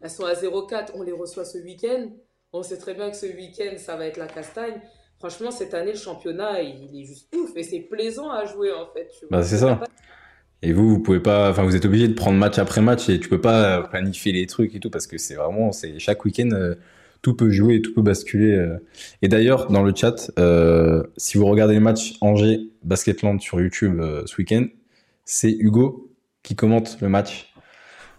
[0.00, 0.92] elles sont à 0,4.
[0.94, 2.08] On les reçoit ce week-end.
[2.52, 4.80] On sait très bien que ce week-end, ça va être la castagne.
[5.18, 7.50] Franchement, cette année, le championnat, il est juste ouf.
[7.56, 9.08] Et c'est plaisant à jouer, en fait.
[9.30, 9.80] Bah, c'est ça.
[10.62, 13.20] Et vous, vous pouvez pas, enfin, vous êtes obligé de prendre match après match et
[13.20, 16.50] tu peux pas planifier les trucs et tout parce que c'est vraiment, c'est chaque week-end,
[16.52, 16.74] euh,
[17.22, 18.52] tout peut jouer, tout peut basculer.
[18.52, 18.78] Euh.
[19.20, 24.00] Et d'ailleurs, dans le chat, euh, si vous regardez les matchs Angers Basketland sur YouTube
[24.00, 24.66] euh, ce week-end,
[25.24, 27.52] c'est Hugo qui commente le match.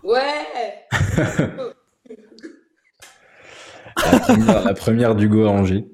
[0.03, 0.87] Ouais.
[3.97, 5.87] la première, la première d'Hugo à Angers.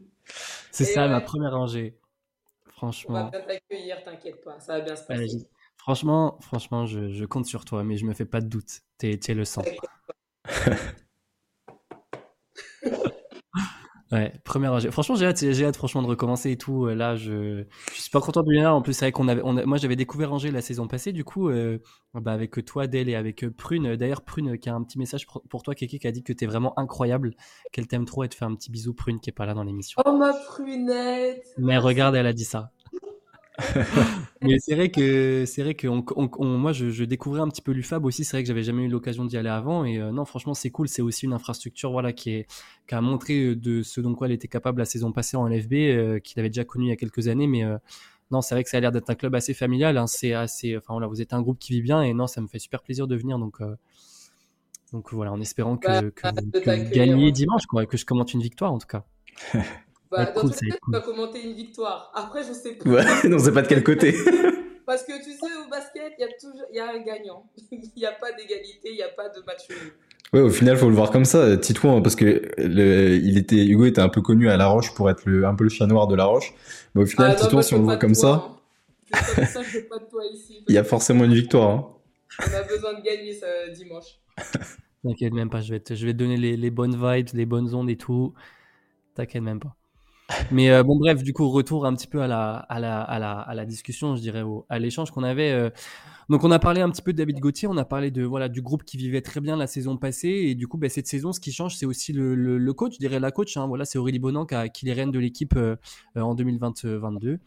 [0.71, 1.09] C'est ça, ouais.
[1.09, 1.97] ma première Angers.
[2.65, 3.15] Franchement.
[3.15, 5.21] On va bien t'accueillir, t'inquiète pas, ça va bien se passer.
[5.21, 5.43] Ouais,
[5.77, 8.81] franchement, franchement, je, je, compte sur toi, mais je me fais pas de doute.
[8.97, 9.63] T'es es le sang.
[14.13, 14.79] Ouais, première.
[14.91, 16.85] Franchement, j'ai hâte, j'ai hâte franchement de recommencer et tout.
[16.85, 18.71] Là, je, je suis pas content de venir.
[18.71, 21.13] En plus, c'est vrai qu'on avait, on a, moi, j'avais découvert Angers la saison passée.
[21.13, 21.79] Du coup, euh,
[22.13, 23.95] bah, avec toi, Dale, et avec Prune.
[23.95, 26.45] D'ailleurs, Prune, qui a un petit message pour toi, Kéké, qui a dit que t'es
[26.45, 27.33] vraiment incroyable,
[27.71, 29.63] qu'elle t'aime trop et te fait un petit bisou, Prune, qui est pas là dans
[29.63, 29.99] l'émission.
[30.05, 31.47] Oh ma prunette.
[31.57, 32.69] Mais regarde, elle a dit ça.
[34.41, 38.23] Mais c'est vrai que c'est vrai que moi je, découvrais un petit peu l'UFAB aussi.
[38.23, 39.85] C'est vrai que j'avais jamais eu l'occasion d'y aller avant.
[39.85, 40.87] Et euh, non, franchement, c'est cool.
[40.87, 42.47] C'est aussi une infrastructure voilà qui est
[42.87, 45.73] qui a montré de ce dont quoi elle était capable la saison passée en LFB,
[45.73, 47.47] euh, qu'il avait déjà connu il y a quelques années.
[47.47, 47.77] Mais euh,
[48.31, 49.97] non, c'est vrai que ça a l'air d'être un club assez familial.
[49.97, 50.07] Hein.
[50.07, 52.01] C'est assez, enfin voilà, vous êtes un groupe qui vit bien.
[52.01, 53.37] Et non, ça me fait super plaisir de venir.
[53.37, 53.59] Donc
[54.91, 58.41] donc voilà, en espérant que, bah, que, vous gagnez dimanche, quoi, que je commente une
[58.41, 59.05] victoire en tout cas.
[60.13, 62.11] Bah, dans tous les cas, tu vas commenter une victoire.
[62.13, 62.89] Après, je sais pas.
[62.89, 64.13] Ouais, non, c'est pas de quel côté.
[64.85, 66.67] Parce que tu sais, au basket, il y, a toujours...
[66.71, 67.49] y a un gagnant.
[67.71, 69.93] Il n'y a pas d'égalité, il n'y a pas de match nul.
[70.33, 73.85] Ouais, au final, faut le voir comme ça, Titouan, parce que le, il était, Hugo
[73.85, 76.07] était un peu connu à La Roche pour être le, un peu le chien noir
[76.07, 76.53] de La Roche.
[76.95, 78.57] Mais au final, ah, Titouan, si on le voit comme ça,
[79.13, 79.45] hein.
[79.45, 80.63] ça je pas de toi ici.
[80.67, 81.69] il y a forcément une victoire.
[81.69, 81.87] Hein.
[82.39, 84.19] On a besoin de gagner ça, dimanche.
[85.03, 87.45] T'inquiète même pas, je vais te, je vais te donner les, les bonnes vibes, les
[87.45, 88.33] bonnes ondes et tout.
[89.15, 89.75] T'inquiète même pas.
[90.51, 93.19] Mais euh, bon, bref, du coup, retour un petit peu à la, à la, à
[93.19, 95.51] la, à la discussion, je dirais, à l'échange qu'on avait.
[95.51, 95.69] Euh.
[96.29, 98.49] Donc, on a parlé un petit peu de David Gauthier, on a parlé de voilà
[98.49, 101.33] du groupe qui vivait très bien la saison passée, et du coup, bah, cette saison,
[101.33, 103.57] ce qui change, c'est aussi le, le, coach, je dirais la coach.
[103.57, 105.75] Hein, voilà, c'est Aurélie Bonan qui, a, qui les de l'équipe euh,
[106.15, 107.39] en 2022.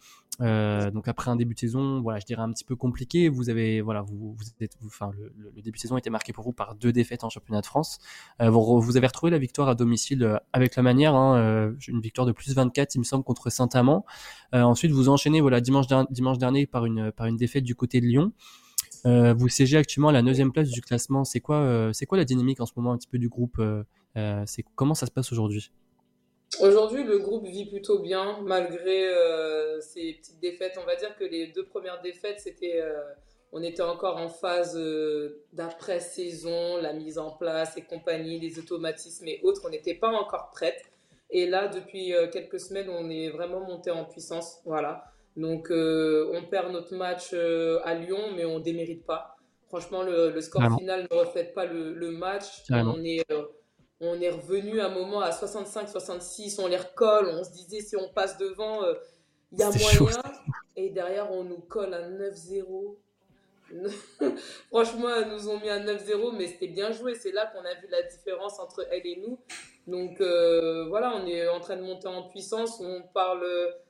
[0.42, 3.28] Euh, donc après un début de saison, voilà, je dirais un petit peu compliqué.
[3.28, 6.44] Vous avez, voilà, vous, vous êtes, enfin, le, le, début de saison été marqué pour
[6.44, 7.98] vous par deux défaites en championnat de France.
[8.42, 11.72] Euh, vous, vous, avez retrouvé la victoire à domicile euh, avec la manière, hein, euh,
[11.88, 14.04] une victoire de plus 24, il me semble, contre Saint-Amand.
[14.54, 18.00] Euh, ensuite, vous enchaînez, voilà, dimanche, dimanche dernier par une, par une défaite du côté
[18.00, 18.32] de Lyon.
[19.06, 21.24] Vous siégez actuellement à la neuvième place du classement.
[21.24, 23.60] C'est quoi, c'est quoi la dynamique en ce moment un petit peu du groupe
[24.46, 25.70] C'est comment ça se passe aujourd'hui?
[26.60, 30.78] Aujourd'hui, le groupe vit plutôt bien, malgré euh, ces petites défaites.
[30.82, 33.02] On va dire que les deux premières défaites, c'était, euh,
[33.52, 39.28] on était encore en phase euh, d'après-saison, la mise en place et compagnie, les automatismes
[39.28, 39.62] et autres.
[39.66, 40.82] On n'était pas encore prête.
[41.28, 44.60] Et là, depuis quelques semaines, on est vraiment monté en puissance.
[44.64, 45.12] Voilà.
[45.36, 49.36] Donc, on perd notre match à Lyon, mais on démérite pas.
[49.68, 52.62] Franchement, le, score final ne reflète pas le, le match.
[52.70, 53.24] On est
[54.00, 58.08] on est revenu un moment à 65-66, on les recolle, on se disait si on
[58.10, 58.94] passe devant, euh,
[59.52, 60.22] il y a moyen.
[60.76, 62.96] Et derrière, on nous colle à 9-0.
[64.68, 67.14] Franchement, elles nous ont mis à 9-0, mais c'était bien joué.
[67.14, 69.38] C'est là qu'on a vu la différence entre elles et nous.
[69.86, 72.80] Donc euh, voilà, on est en train de monter en puissance.
[72.80, 73.46] On parle,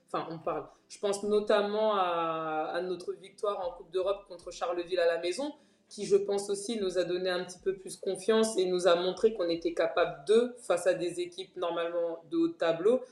[0.06, 0.66] enfin, on parle.
[0.88, 5.52] Je pense notamment à, notre victoire en Coupe d'Europe contre Charleville à la maison
[5.88, 8.96] qui je pense aussi nous a donné un petit peu plus confiance et nous a
[8.96, 13.02] montré qu'on était capable de face à des équipes normalement de haut tableau.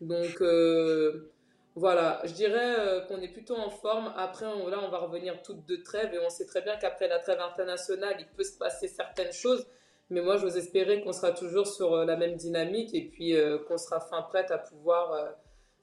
[0.00, 1.30] Donc euh,
[1.76, 4.12] voilà, je dirais euh, qu'on est plutôt en forme.
[4.16, 7.08] Après, on, là, on va revenir toutes de trêve et on sait très bien qu'après
[7.08, 9.66] la trêve internationale, il peut se passer certaines choses.
[10.10, 13.34] Mais moi, j'ose espérer qu'on sera toujours sur euh, la même dynamique et puis
[13.68, 15.34] qu'on sera fin prête à pouvoir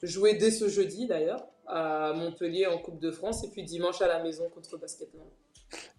[0.03, 4.07] jouer dès ce jeudi d'ailleurs à Montpellier en Coupe de France et puis dimanche à
[4.07, 5.21] la maison contre Basketball.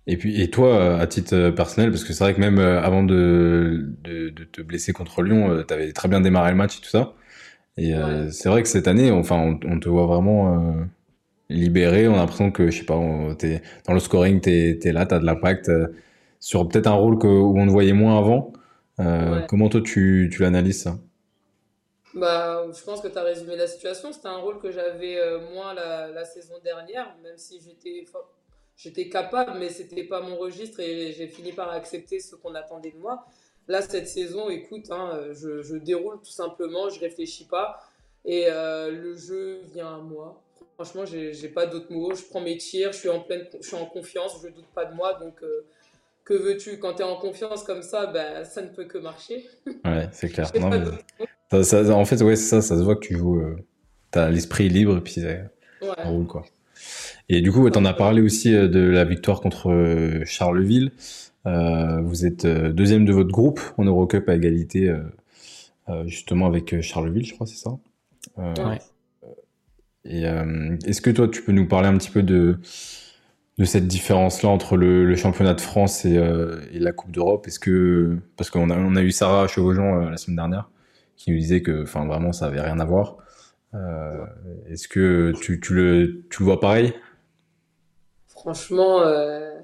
[0.06, 2.80] Et puis, et toi, à titre euh, personnel, parce que c'est vrai que même euh,
[2.82, 6.56] avant de, de, de, te blesser contre Lyon, euh, tu avais très bien démarré le
[6.56, 7.14] match et tout ça.
[7.78, 7.94] Et
[8.32, 10.76] c'est vrai que cette année, enfin, on, te voit vraiment
[11.48, 12.06] libéré.
[12.06, 13.00] On a l'impression que, je sais pas,
[13.42, 15.70] es, dans le scoring, tu es, là, tu as de l'impact
[16.38, 18.52] sur peut-être un rôle que, où on te voyait moins avant.
[19.48, 20.98] Comment toi, tu, tu l'analyses ça?
[22.14, 24.12] Bah, je pense que tu as résumé la situation.
[24.12, 25.18] C'était un rôle que j'avais
[25.52, 28.04] moins la, la, saison dernière, même si j'étais
[28.76, 32.90] j'étais capable, mais c'était pas mon registre et j'ai fini par accepter ce qu'on attendait
[32.90, 33.24] de moi.
[33.68, 37.78] Là, cette saison, écoute, hein, je, je, déroule tout simplement, je réfléchis pas
[38.24, 40.40] et euh, le jeu vient à moi.
[40.74, 42.14] Franchement, j'ai pas d'autres mots.
[42.14, 44.84] Je prends mes tirs, je suis en pleine, je suis en confiance, je doute pas
[44.84, 45.14] de moi.
[45.14, 45.64] Donc, euh,
[46.24, 46.78] que veux-tu?
[46.78, 49.44] Quand tu es en confiance comme ça, ben, ça ne peut que marcher.
[49.84, 50.50] Ouais, c'est clair.
[51.50, 53.40] ça, ça, en fait, ouais, c'est ça, ça se voit que tu joues.
[53.40, 53.56] Euh,
[54.12, 55.48] tu as l'esprit libre et puis ça ouais.
[56.04, 56.44] roule, quoi.
[57.28, 60.92] Et du coup, tu en as parlé aussi euh, de la victoire contre euh, Charleville.
[61.46, 64.94] Euh, vous êtes deuxième de votre groupe en Eurocup à égalité,
[66.04, 67.70] justement avec Charleville, je crois, c'est ça?
[68.38, 68.78] ouais.
[70.04, 70.22] Et
[70.86, 72.58] est-ce que toi, tu peux nous parler un petit peu de
[73.58, 77.46] de cette différence-là entre le, championnat de France et, et la Coupe d'Europe?
[77.46, 80.70] Est-ce que parce qu'on a on a eu Sarah Chevaujean la semaine dernière
[81.16, 83.18] qui nous disait que, enfin, vraiment, ça avait rien à voir.
[84.66, 86.94] Est-ce que tu, tu le tu le vois pareil?
[88.42, 89.60] Franchement, euh,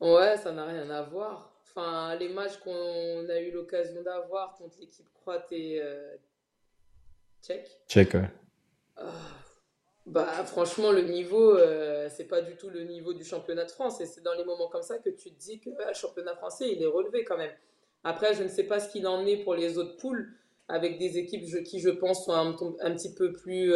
[0.00, 1.52] ouais, ça n'a rien à voir.
[1.62, 6.16] Enfin, les matchs qu'on a eu l'occasion d'avoir contre l'équipe croate et euh,
[7.42, 7.68] tchèque.
[7.86, 8.30] Tchèque, ouais.
[8.96, 9.10] Ah,
[10.06, 14.00] bah, franchement, le niveau, euh, c'est pas du tout le niveau du championnat de France.
[14.00, 16.70] Et c'est dans les moments comme ça que tu te dis que le championnat français,
[16.70, 17.52] il est relevé quand même.
[18.04, 20.34] Après, je ne sais pas ce qu'il en est pour les autres poules,
[20.68, 23.72] avec des équipes qui, je pense, sont un, un petit peu plus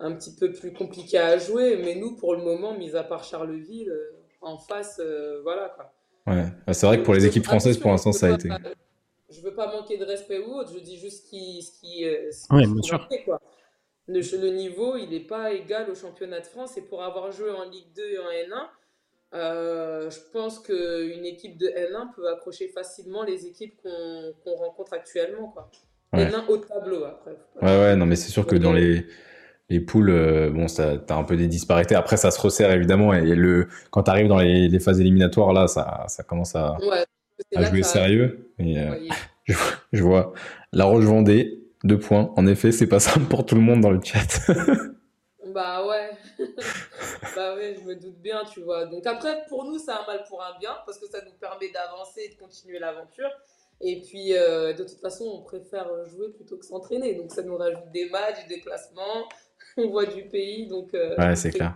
[0.00, 1.76] un petit peu plus compliqué à jouer.
[1.76, 3.92] Mais nous, pour le moment, mis à part Charleville,
[4.40, 5.00] en face,
[5.42, 5.92] voilà quoi.
[6.26, 8.48] Ouais, bah, c'est vrai que pour les équipes françaises, pour l'instant, ça a été.
[9.30, 11.62] Je veux pas manquer de respect ou autre, je dis juste ce qui.
[11.62, 12.04] Ce qui,
[12.54, 13.08] ouais, bien sûr.
[13.24, 13.40] quoi.
[14.06, 16.76] Le, le, niveau, il n'est pas égal au championnat de France.
[16.76, 18.66] Et pour avoir joué en Ligue 2 et en N1,
[19.34, 25.48] euh, je pense qu'une équipe de N1 peut accrocher facilement les équipes qu'on rencontre actuellement.
[25.48, 25.70] Quoi.
[26.12, 27.32] N1 au tableau, après.
[27.62, 29.06] Ouais, ouais, non, mais c'est sûr que dans les,
[29.70, 31.94] les poules, euh, bon, tu as un peu des disparités.
[31.94, 33.12] Après, ça se resserre évidemment.
[33.14, 36.76] Et le, quand tu arrives dans les, les, phases éliminatoires, là, ça, ça commence à,
[37.56, 38.50] à jouer sérieux.
[38.58, 38.94] Et, euh,
[39.44, 39.54] je,
[39.92, 40.32] je, vois
[40.72, 42.32] La Roche Vendée, deux points.
[42.36, 44.50] En effet, c'est pas simple pour tout le monde dans le chat.
[45.54, 46.10] bah ouais.
[47.36, 48.86] bah ouais, je me doute bien, tu vois.
[48.86, 51.70] Donc après, pour nous, c'est un mal pour un bien, parce que ça nous permet
[51.70, 53.30] d'avancer et de continuer l'aventure.
[53.80, 57.14] Et puis, euh, de toute façon, on préfère jouer plutôt que s'entraîner.
[57.14, 59.28] Donc ça nous rajoute des matchs, des déplacements,
[59.76, 60.66] on voit du pays.
[60.68, 61.74] Donc, euh, ouais, c'est clair.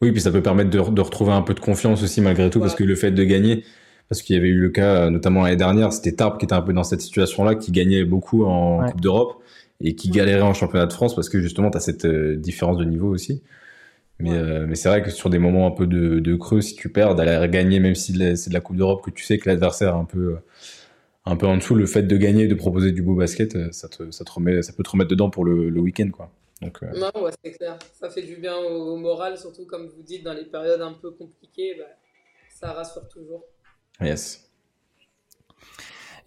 [0.00, 2.60] Oui, puis ça peut permettre de, de, retrouver un peu de confiance aussi, malgré tout,
[2.60, 3.64] parce que le fait de gagner,
[4.08, 6.54] parce qu'il y avait eu le cas, euh, notamment l'année dernière, c'était Tarbes qui était
[6.54, 9.42] un peu dans cette situation-là, qui gagnait beaucoup en Coupe d'Europe
[9.80, 12.78] et qui galérait en championnat de France parce que justement, tu as cette euh, différence
[12.78, 13.42] de niveau aussi.
[14.18, 16.74] Mais, euh, mais c'est vrai que sur des moments un peu de, de creux, si
[16.74, 19.48] tu perds, d'aller gagner, même si c'est de la Coupe d'Europe, que tu sais que
[19.48, 20.38] l'adversaire est un peu,
[21.24, 23.88] un peu en dessous, le fait de gagner et de proposer du beau basket, ça,
[23.88, 26.08] te, ça, te remet, ça peut te remettre dedans pour le, le week-end.
[26.10, 26.32] Quoi.
[26.62, 27.78] Donc, Non, ouais, c'est clair.
[27.92, 31.12] Ça fait du bien au, moral, surtout comme vous dites, dans les périodes un peu
[31.12, 31.84] compliquées, bah,
[32.52, 33.44] ça rassure toujours.
[34.00, 34.48] Yes.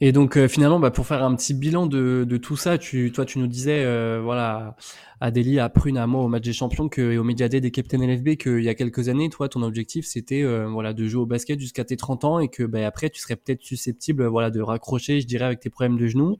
[0.03, 3.23] Et donc euh, finalement, bah, pour faire un petit bilan de, tout ça, tu, toi
[3.23, 4.75] tu nous disais, euh, voilà,
[5.19, 7.99] Adélie, à Prune, à moi au match des champions et au Media Day des Captain
[7.99, 11.27] LFB qu'il y a quelques années, toi ton objectif c'était euh, voilà de jouer au
[11.27, 14.59] basket jusqu'à tes 30 ans et que bah, après tu serais peut-être susceptible voilà de
[14.59, 16.37] raccrocher, je dirais, avec tes problèmes de genoux.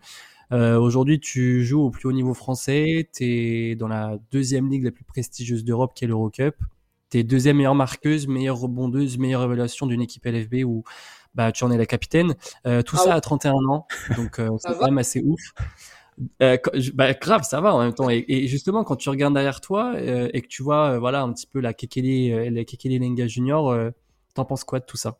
[0.51, 4.91] Aujourd'hui, tu joues au plus haut niveau français, tu es dans la deuxième ligue la
[4.91, 6.55] plus prestigieuse d'Europe qui est l'Eurocup.
[7.09, 10.83] Tu es deuxième meilleure marqueuse, meilleure rebondeuse, meilleure évaluation d'une équipe LFB où
[11.35, 12.35] bah, tu en es la capitaine.
[12.65, 15.41] Euh, tout ah ça à 31 ans, donc euh, c'est quand même assez ouf.
[16.41, 16.57] Euh,
[16.93, 18.09] bah, grave, ça va en même temps.
[18.09, 21.59] Et, justement, quand tu regardes derrière toi et que tu vois, voilà, un petit peu
[21.59, 23.75] la Kekele, la Kekele Lenga Junior,
[24.33, 25.17] t'en penses quoi de tout ça?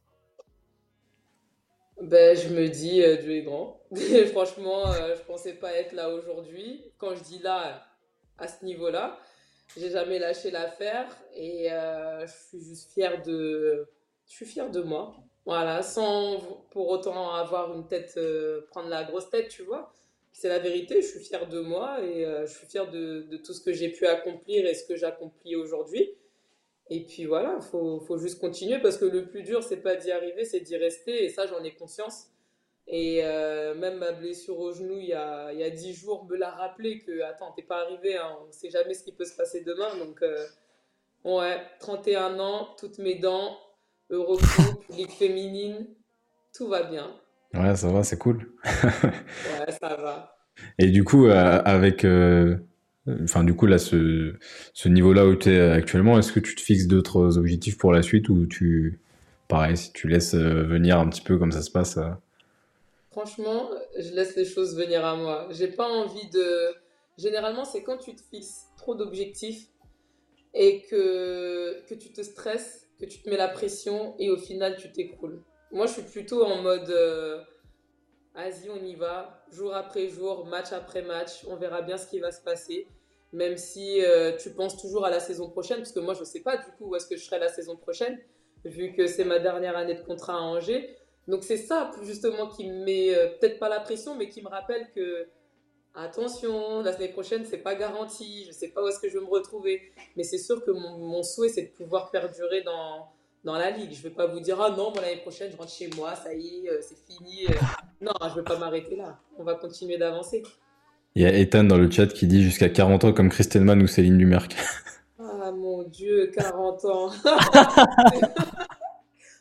[2.01, 3.79] Ben, je me dis, Dieu est grand.
[4.31, 6.83] Franchement, je pensais pas être là aujourd'hui.
[6.97, 7.83] Quand je dis là,
[8.37, 9.17] à ce niveau-là,
[9.77, 13.87] j'ai jamais lâché l'affaire et je suis juste fière de,
[14.27, 15.15] je suis fière de moi.
[15.45, 19.91] Voilà, sans pour autant avoir une tête, euh, prendre la grosse tête, tu vois.
[20.31, 23.37] C'est la vérité, je suis fière de moi et euh, je suis fière de, de,
[23.37, 26.13] tout ce que j'ai pu accomplir et ce que j'accomplis aujourd'hui.
[26.89, 29.95] Et puis voilà, il faut, faut, juste continuer parce que le plus dur, c'est pas
[29.95, 32.27] d'y arriver, c'est d'y rester et ça, j'en ai conscience.
[32.87, 36.25] Et euh, même ma blessure au genou il y a, il y a 10 jours
[36.25, 39.25] me l'a rappelé que, attends, t'es pas arrivé, hein, on sait jamais ce qui peut
[39.25, 39.95] se passer demain.
[39.97, 40.23] Donc,
[41.25, 43.57] ouais, 31 ans, toutes mes dents,
[44.11, 45.87] Eurocoupe, Ligue féminine,
[46.53, 47.11] tout va bien.
[47.53, 48.51] Ouais, ça va, c'est cool.
[48.83, 50.37] ouais, ça va.
[50.77, 52.03] Et du coup, euh, avec.
[52.03, 52.57] Euh,
[53.23, 54.35] enfin, du coup, là, ce,
[54.73, 58.01] ce niveau-là où tu es actuellement, est-ce que tu te fixes d'autres objectifs pour la
[58.01, 58.99] suite ou tu.
[59.47, 61.97] Pareil, si tu laisses euh, venir un petit peu comme ça se passe
[63.11, 65.47] Franchement, je laisse les choses venir à moi.
[65.51, 66.73] J'ai pas envie de.
[67.17, 69.67] Généralement, c'est quand tu te fixes trop d'objectifs
[70.53, 74.77] et que, que tu te stresses que tu te mets la pression et au final
[74.77, 75.41] tu t'écroules.
[75.71, 77.41] Moi je suis plutôt en mode euh,
[78.35, 82.19] vas-y on y va, jour après jour, match après match, on verra bien ce qui
[82.19, 82.87] va se passer.
[83.33, 86.25] Même si euh, tu penses toujours à la saison prochaine, parce que moi je ne
[86.25, 88.19] sais pas du coup où est-ce que je serai la saison prochaine,
[88.65, 90.95] vu que c'est ma dernière année de contrat à Angers.
[91.27, 94.49] Donc c'est ça justement qui me met euh, peut-être pas la pression, mais qui me
[94.49, 95.27] rappelle que
[95.95, 99.25] attention, la semaine prochaine, c'est pas garanti, je sais pas où est-ce que je vais
[99.25, 99.81] me retrouver.
[100.15, 103.09] Mais c'est sûr que mon, souhait, c'est de pouvoir perdurer dans,
[103.43, 103.93] dans la ligue.
[103.93, 106.65] Je vais pas vous dire, ah non, l'année prochaine, je rentre chez moi, ça y
[106.65, 107.47] est, euh, c'est fini.
[107.47, 107.53] Euh.
[108.01, 109.19] Non, je vais pas m'arrêter là.
[109.37, 110.41] On va continuer d'avancer.
[111.13, 113.87] Il y a Ethan dans le chat qui dit jusqu'à 40 ans comme Christelman ou
[113.87, 114.55] Céline Dumerc.
[115.43, 117.09] Ah mon dieu, 40 ans.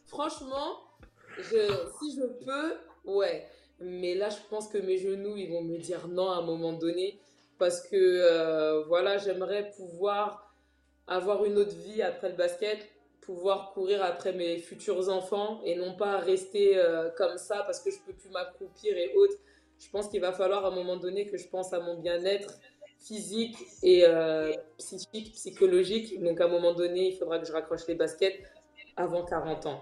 [0.06, 0.78] Franchement,
[1.42, 2.74] si je peux,
[3.06, 3.46] ouais.
[3.80, 6.72] Mais là, je pense que mes genoux, ils vont me dire non à un moment
[6.72, 7.18] donné.
[7.58, 10.54] Parce que, euh, voilà, j'aimerais pouvoir
[11.06, 12.78] avoir une autre vie après le basket,
[13.20, 17.90] pouvoir courir après mes futurs enfants et non pas rester euh, comme ça parce que
[17.90, 19.36] je peux plus m'accroupir et autres.
[19.78, 22.58] Je pense qu'il va falloir à un moment donné que je pense à mon bien-être
[22.98, 26.22] physique et euh, psychique, psychologique.
[26.22, 28.40] Donc à un moment donné, il faudra que je raccroche les baskets
[28.96, 29.80] avant 40 ans.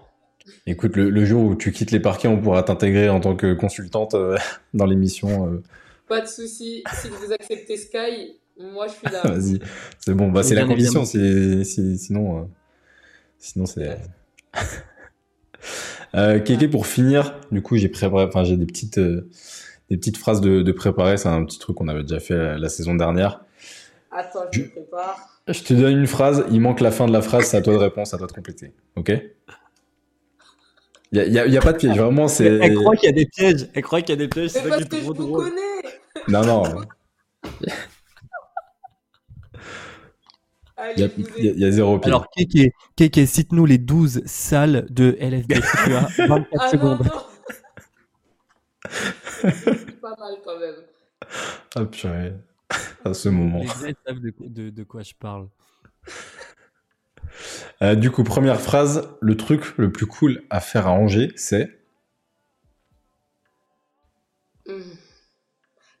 [0.65, 4.13] Écoute, le, jour où tu quittes les parquets, on pourra t'intégrer en tant que consultante
[4.15, 4.37] euh,
[4.73, 5.47] dans l'émission.
[5.47, 5.63] Euh.
[6.09, 6.83] Pas de souci.
[6.91, 9.21] Si vous acceptez Sky, Moi, je suis là.
[9.23, 9.59] Vas-y,
[9.99, 10.29] c'est bon.
[10.31, 11.05] Bah, c'est la condition.
[11.05, 12.43] sinon, euh,
[13.37, 13.99] sinon c'est.
[16.15, 18.23] euh, Kéké, pour finir, du coup, j'ai préparé.
[18.25, 19.29] Enfin, j'ai des petites, euh,
[19.91, 21.17] des petites phrases de, de préparer.
[21.17, 23.45] C'est un petit truc qu'on avait déjà fait la, saison dernière.
[24.11, 25.43] Attends, je, je prépare.
[25.47, 26.43] Je te donne une phrase.
[26.49, 27.45] Il manque la fin de la phrase.
[27.45, 28.07] C'est à toi de répondre.
[28.07, 28.73] C'est à toi de compléter.
[28.95, 29.11] Ok?
[31.11, 32.45] Il n'y a, y a, pas de piège, vraiment, c'est...
[32.45, 34.67] Elle croit qu'il y a des pièges, elle croit qu'il y a des pièges, c'est
[34.67, 35.51] parce que je vous connais
[36.27, 36.63] Non, non.
[40.95, 42.13] Il y, a zéro piège.
[42.13, 45.53] Alors, Kéké, Kéké cite-nous les 12 salles de LFB.
[45.53, 46.99] tu as 24 ah, secondes.
[49.43, 49.51] Non,
[50.01, 50.75] pas mal quand même.
[51.75, 52.33] Ah purée,
[53.03, 53.59] à ce moment.
[53.59, 55.47] Les savent de, de, de quoi je parle.
[57.81, 61.79] Euh, du coup, première phrase, le truc le plus cool à faire à Angers, c'est
[64.67, 64.81] hmm.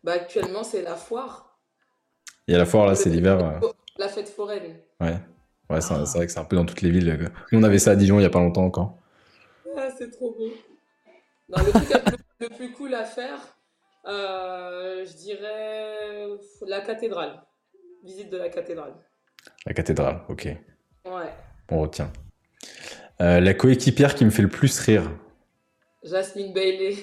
[0.03, 1.59] bah, Actuellement, c'est la foire.
[2.47, 3.59] Et à la foire, là, c'est l'hiver.
[3.97, 4.77] La fête foraine.
[4.99, 5.17] Ouais,
[5.69, 7.31] ouais c'est vrai que c'est un peu dans toutes les villes.
[7.51, 8.97] On avait ça à Dijon il n'y a pas longtemps encore.
[9.77, 10.51] Ah, c'est trop beau.
[11.49, 13.39] le truc le plus cool à faire,
[14.05, 16.27] euh, je dirais
[16.65, 17.41] la cathédrale.
[18.03, 18.93] Visite de la cathédrale.
[19.65, 20.47] La cathédrale, ok.
[21.09, 21.33] Ouais.
[21.69, 22.11] On retient.
[23.21, 25.09] Euh, la coéquipière qui me fait le plus rire.
[26.03, 26.95] Jasmine Bailey.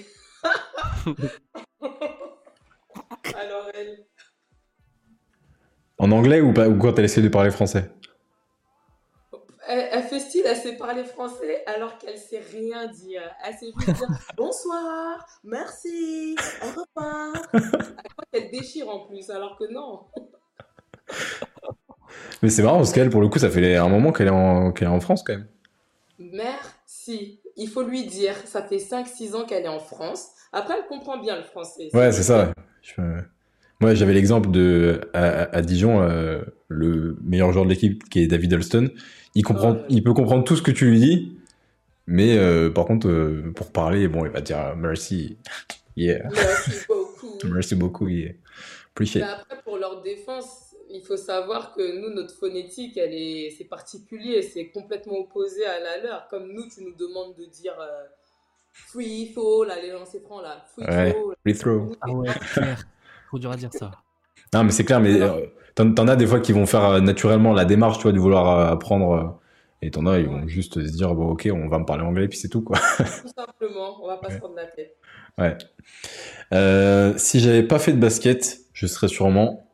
[3.34, 4.06] Alors elle.
[5.98, 7.90] En anglais ou, pas, ou quand elle essaie de parler français?
[9.68, 13.22] Elle, fait style, elle sait parler français alors qu'elle sait rien dire.
[13.44, 17.32] Elle sait juste dire bonsoir, merci, au revoir.
[18.32, 20.06] Elle déchire en plus, alors que non.
[22.42, 24.72] Mais c'est marrant parce qu'elle, pour le coup, ça fait un moment qu'elle est, en...
[24.72, 25.46] est en France quand même.
[26.18, 27.40] Merci.
[27.56, 30.28] Il faut lui dire, ça fait 5-6 ans qu'elle est en France.
[30.52, 31.88] Après, elle comprend bien le français.
[31.94, 32.52] Ouais, c'est ça.
[33.80, 38.54] Moi, j'avais l'exemple de à, Dijon, euh, le meilleur joueur de l'équipe qui est David
[38.54, 38.90] Alston.
[39.34, 41.36] Il comprend, il peut comprendre tout ce que tu lui dis,
[42.06, 45.36] mais euh, par contre, euh, pour parler, bon, il va dire merci,
[45.96, 48.32] yeah, merci beaucoup, merci beaucoup, yeah,
[48.92, 49.24] appreciate.
[49.24, 50.65] Mais après, pour leur défense,
[50.96, 55.78] il faut savoir que nous, notre phonétique, elle est, c'est particulier, c'est complètement opposé à
[55.78, 56.28] la leur.
[56.28, 58.04] Comme nous, tu nous demandes de dire euh,
[58.72, 61.34] free throw, là, les lancers francs, là, free throw.
[61.42, 61.92] Free throw.
[62.00, 62.84] Ah ouais, clair.
[63.28, 63.90] Trop dur à dire ça.
[64.54, 67.52] Non, mais c'est clair, mais euh, t'en, as des fois qui vont faire euh, naturellement
[67.52, 69.40] la démarche, tu vois, de vouloir apprendre.
[69.82, 72.28] et t'en as, ils vont juste se dire, bon, ok, on va me parler anglais,
[72.28, 72.78] puis c'est tout, quoi.
[72.98, 74.96] Tout simplement, on va pas se prendre la tête.
[75.38, 77.18] Ouais.
[77.18, 79.66] si j'avais pas fait de basket, je serais sûrement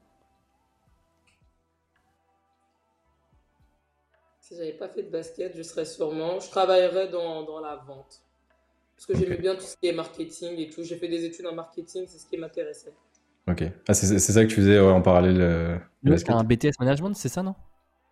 [5.13, 8.23] basket, je serais sûrement, je travaillerais dans, dans la vente.
[8.97, 10.83] Parce que j'aimais bien tout ce qui est marketing et tout.
[10.85, 12.95] J'ai fait des études en marketing, c'est ce qui m'intéressait.
[13.49, 13.65] Ok.
[13.89, 15.79] Ah, c'est ça que tu faisais en parallèle euh,
[16.29, 17.55] un BTS management, c'est ça, non?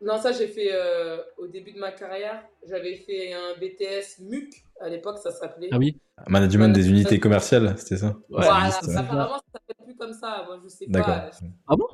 [0.00, 2.42] Non, ça j'ai fait euh, au début de ma carrière.
[2.66, 5.70] J'avais fait un BTS MUC, à l'époque ça s'appelait.
[5.72, 8.16] Ah oui Management des unités commerciales, c'était ça?
[8.30, 10.44] Ouais, Voilà, ça, apparemment ça s'appelle plus comme ça.
[10.46, 11.30] Moi je sais pas.
[11.66, 11.86] Ah bon?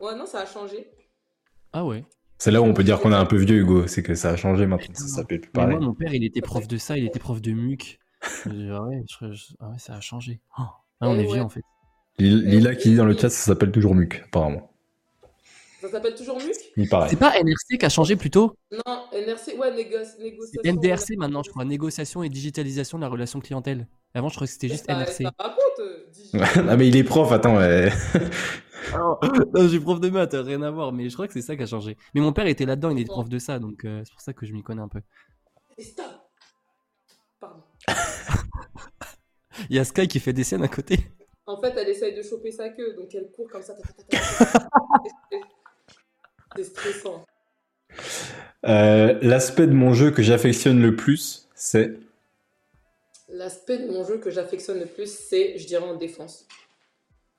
[0.00, 0.90] Ouais, non, ça a changé.
[1.72, 2.04] Ah ouais
[2.38, 3.86] c'est là où on peut dire qu'on est un peu vieux, Hugo.
[3.86, 4.94] C'est que ça a changé maintenant.
[4.94, 5.76] Ça s'appelle plus pareil.
[5.76, 6.96] Moi, mon père, il était prof de ça.
[6.96, 7.98] Il était prof de MUC.
[8.22, 9.04] ah, ouais,
[9.60, 10.40] ah ouais, ça a changé.
[10.58, 10.62] Oh.
[11.00, 11.62] Ah, on est vieux, en fait.
[12.18, 14.72] Lila qui dit dans le chat, ça s'appelle toujours MUC, apparemment.
[15.80, 16.56] Ça s'appelle toujours MUC?
[16.76, 17.08] Il paraît.
[17.08, 18.56] C'est pas NRC qui a changé plutôt?
[18.72, 20.50] Non, NRC, ouais, négociation.
[20.52, 21.64] C'est NDRC maintenant, je crois.
[21.64, 23.86] Négociation et digitalisation de la relation clientèle.
[24.14, 25.22] Avant, je croyais que c'était juste NRC.
[25.22, 25.32] Ça
[26.68, 27.56] ah, mais il est prof, attends.
[27.56, 27.92] Ouais.
[28.92, 31.56] non, je suis prof de maths, rien à voir, mais je crois que c'est ça
[31.56, 31.96] qui a changé.
[32.14, 34.32] Mais mon père était là-dedans, il est prof de ça, donc euh, c'est pour ça
[34.32, 35.00] que je m'y connais un peu.
[35.78, 36.06] Stop
[37.40, 37.62] Pardon.
[39.70, 40.98] il y a Sky qui fait des scènes à côté.
[41.46, 43.74] En fait, elle essaye de choper sa queue, donc elle court comme ça.
[46.56, 47.24] c'est stressant.
[48.66, 51.94] Euh, l'aspect de mon jeu que j'affectionne le plus, c'est
[53.30, 56.46] L'aspect de mon jeu que j'affectionne le plus, c'est, je dirais, en défense.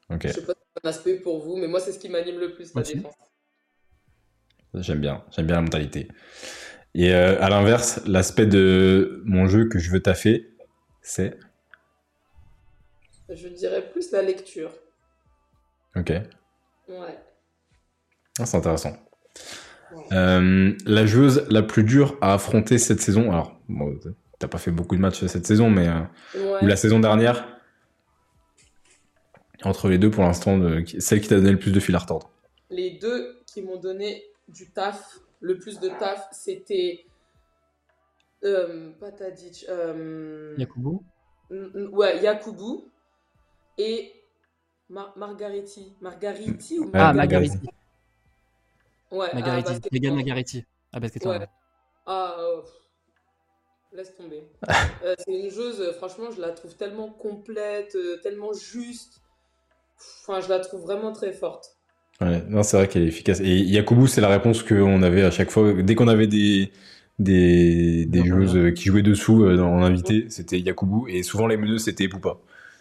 [0.10, 0.28] Ok.
[0.28, 0.54] Je sais pas
[0.84, 3.14] aspect pour vous, mais moi, c'est ce qui m'anime le plus, la défense.
[4.76, 6.08] J'aime bien, j'aime bien la mentalité.
[6.94, 10.56] Et euh, à l'inverse, l'aspect de mon jeu que je veux taffer,
[11.02, 11.38] c'est?
[13.30, 14.72] Je dirais plus la lecture.
[15.96, 16.10] Ok.
[16.10, 17.20] Ouais.
[18.40, 18.96] Ah, c'est intéressant.
[20.12, 23.60] Euh, la joueuse la plus dure à affronter cette saison, alors,
[24.40, 27.59] t'as pas fait beaucoup de matchs cette saison, mais euh, ou la saison dernière,
[29.64, 30.60] entre les deux, pour l'instant,
[31.00, 32.30] celle qui t'a donné le plus de fil à retordre
[32.70, 37.06] Les deux qui m'ont donné du taf, le plus de taf, c'était.
[38.44, 39.66] Euh, pas Tadic.
[39.70, 40.56] Euh...
[40.58, 41.00] Yakubu
[41.92, 42.86] Ouais, Yakubu.
[43.78, 44.14] Et
[44.90, 45.94] Mar Margariti.
[46.02, 47.56] Margariti ou Ah, Margariti.
[47.56, 47.70] Margariti.
[49.12, 49.90] Ouais, à Margariti.
[49.92, 50.16] Megan.
[50.16, 50.66] Margariti.
[50.92, 51.40] Ah, basketball.
[51.40, 51.48] Ouais.
[52.06, 52.62] Ah, euh,
[53.94, 54.44] laisse tomber.
[55.04, 59.22] Euh, c'est une joueuse, franchement, je la trouve tellement complète, euh, tellement juste.
[60.22, 61.78] Enfin, je la trouve vraiment très forte.
[62.22, 63.40] Ouais, non, c'est vrai qu'elle est efficace.
[63.40, 65.72] Et Yakubu, c'est la réponse qu'on avait à chaque fois.
[65.82, 66.72] Dès qu'on avait des,
[67.18, 71.10] des, des joueuses euh, qui jouaient dessous euh, en invité, c'était Yakubu.
[71.10, 72.38] Et souvent, les meneuses, c'était Poupa.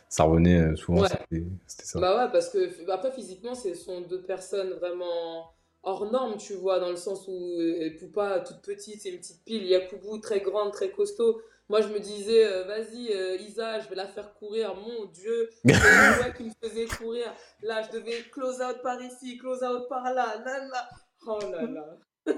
[0.08, 1.08] Ça revenait euh, souvent, Ouais.
[1.28, 1.44] c'était
[1.84, 2.00] ça.
[2.00, 5.50] Bah ouais, parce que après, physiquement, ce sont deux personnes vraiment
[5.82, 7.58] hors normes, tu vois, dans le sens où
[7.98, 11.40] Poupa, toute petite, c'est une petite pile, Yakubu, très grande, très costaud.
[11.70, 14.74] Moi, je me disais, euh, vas-y, euh, Isa, je vais la faire courir.
[14.74, 17.26] Mon Dieu, c'est moi qui me faisait courir.
[17.62, 20.36] Là, je devais close out par ici, close out par là.
[20.44, 20.88] Nana.
[21.26, 22.34] Oh là là.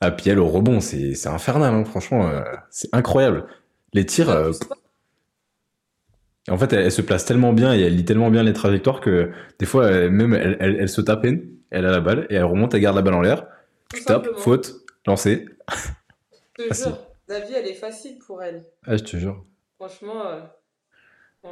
[0.00, 2.28] Ah, puis elle, au rebond, c'est infernal, hein, franchement.
[2.28, 3.46] euh, c'est incroyable.
[3.92, 4.30] Les tirs,
[6.48, 9.00] en fait, elle, elle se place tellement bien et elle lit tellement bien les trajectoires
[9.00, 11.24] que des fois, elle- même, elle, elle, se tape
[11.70, 13.46] elle a la balle et elle remonte, elle garde la balle en l'air.
[13.90, 14.38] tout Tape, simplement.
[14.38, 14.74] faute.
[16.58, 16.98] Je te jure,
[17.32, 18.64] la vie, elle est facile pour elle.
[18.86, 19.44] Ah, je te jure.
[19.78, 20.42] Franchement, euh,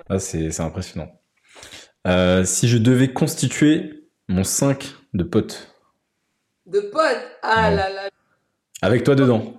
[0.08, 1.20] Ah, c'est c'est impressionnant.
[2.06, 5.74] Euh, si je devais constituer mon 5 de potes,
[6.66, 7.38] de potes?
[7.42, 7.76] Ah Ouais.
[7.76, 8.08] là là,
[8.82, 9.54] avec toi dedans,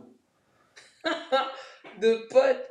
[2.02, 2.68] de potes?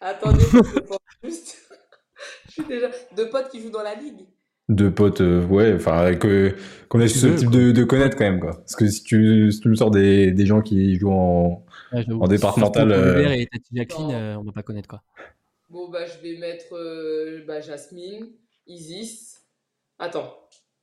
[0.00, 1.56] Attendez, je pense juste.
[2.46, 2.88] Je suis déjà.
[3.12, 4.26] De potes qui jouent dans la ligue.
[4.68, 6.56] De potes, euh, ouais, enfin, que
[6.88, 7.60] qu'on est susceptible quoi.
[7.60, 8.56] de, de connaître quand même, quoi.
[8.56, 11.64] Parce que si tu, si tu me sors des, des gens qui jouent en.
[11.92, 12.04] Ouais.
[12.12, 15.02] En départemental, euh, et Tati Jacqueline, euh, on va pas connaître quoi.
[15.70, 18.26] Bon, bah, je vais mettre euh, bah, Jasmine,
[18.66, 19.40] Isis.
[19.98, 20.34] Attends,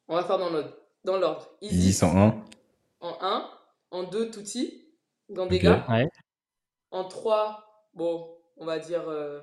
[0.08, 0.74] on va faire dans l'ordre.
[1.04, 1.50] Dans l'ordre.
[1.62, 2.44] Isis en 1.
[3.02, 3.50] en 1.
[3.92, 4.86] En 2, Tutti.
[5.30, 5.50] Dans Ok.
[5.52, 5.86] des gars.
[5.90, 6.08] Ouais.
[6.92, 8.28] En 3, bon,
[8.58, 9.04] on va dire.
[9.10, 9.42] euh,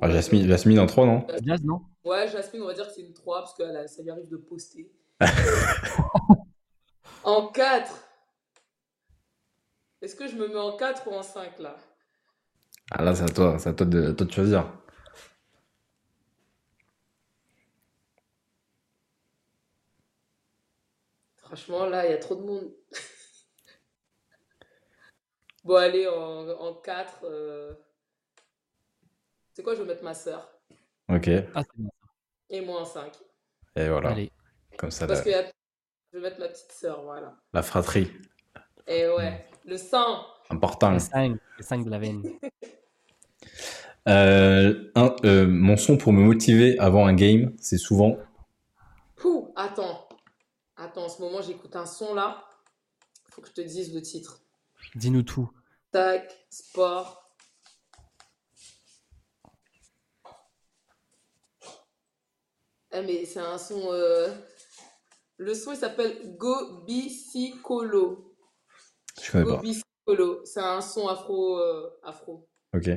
[0.00, 1.26] Ah, Jasmine, Jasmine en 3, non?
[1.44, 3.86] Jazz, non Ouais, Jasmine, on va dire que c'est une 3 parce que elle a-
[3.86, 4.90] ça lui arrive de poster.
[7.22, 7.92] en 4.
[10.02, 11.76] Est-ce que je me mets en 4 ou en 5 là?
[12.90, 14.70] Ah là, c'est à toi, c'est à toi de, à toi de choisir.
[21.36, 22.70] Franchement, là, il y a trop de monde.
[25.64, 27.20] bon, allez, en, en 4.
[27.24, 27.72] euh,
[29.52, 30.50] C'est quoi, je vais mettre ma soeur.
[31.08, 31.90] Ok, Ah, c'est bon.
[32.50, 33.12] Et moi en 5.
[33.76, 34.10] voilà.
[34.10, 34.32] Allez.
[34.76, 35.48] Comme ça, Parce la, que
[36.12, 37.36] je vais mettre ma petite soeur, voilà.
[37.52, 38.10] la fratrie.
[38.86, 40.24] Et ouais, le sang.
[40.50, 40.98] Important.
[40.98, 42.22] 5, les 5 de la veine.
[44.08, 48.16] Euh, un, euh, mon son pour me motiver avant un game, c'est souvent.
[49.16, 50.08] Pouh, attends.
[50.78, 52.42] Attends, en ce moment, j'écoute un son là.
[53.28, 54.40] Faut que je te dise le titre.
[54.94, 55.50] Dis-nous tout.
[55.90, 57.27] Tac, sport.
[62.92, 63.92] Eh, mais c'est un son.
[63.92, 64.28] euh,
[65.36, 68.34] Le son, il s'appelle Go Bicicolo.
[69.22, 69.60] Je connais Go pas.
[69.62, 70.44] Bicicolo.
[70.44, 71.58] C'est un son afro.
[71.58, 72.48] euh, afro.
[72.74, 72.88] Ok.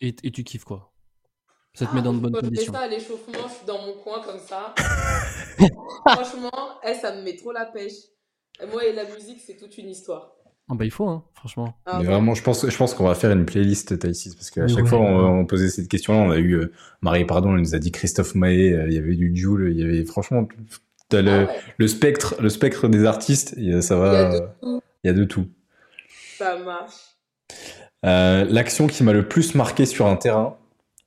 [0.00, 0.92] Et, et tu kiffes quoi?
[1.74, 2.72] Ça te Ah, met dans de bonnes quand je fais conditions.
[2.72, 4.74] ça à l'échauffement, je suis dans mon coin comme ça.
[6.06, 7.94] Franchement, eh, ça me met trop la pêche.
[8.60, 10.36] Et moi et la musique, c'est toute une histoire.
[10.68, 11.76] Ah bah il faut, hein, franchement.
[11.86, 12.06] Ah, Mais ouais.
[12.06, 14.88] vraiment, je pense, je pense qu'on va faire une playlist Taïsis parce qu'à chaque Ouais,
[14.88, 17.92] fois on, posait cette question-là, on a eu euh, Marie Pardon, elle nous a dit
[17.92, 20.48] Christophe Maé, euh, il y avait du Jules, il y avait franchement
[21.12, 24.24] le, Ah ouais, le spectre, le spectre des artistes, il y a- ça va, a
[24.24, 25.46] de euh, tout, il y a de tout.
[26.38, 27.16] ça marche.
[28.04, 30.56] Euh, L'action qui m'a le plus marqué sur un terrain,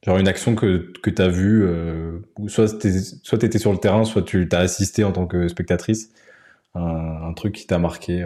[0.06, 2.92] genre une action que, que tu as vue, euh, ou soit tu
[3.24, 6.12] soit étais sur le terrain, soit tu t'as assisté en tant que spectatrice,
[6.76, 8.24] un, un truc qui t'a marqué.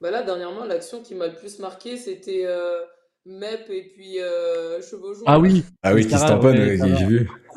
[0.00, 2.84] Bah là, dernièrement, l'action qui m'a le plus marqué, c'était euh,
[3.26, 5.14] MEP et puis euh, Chevaux.
[5.26, 6.94] Ah oui Ah oui, qui se Sarah, tamponne, ouais, ouais, Sarah.
[6.96, 7.30] j'ai vu.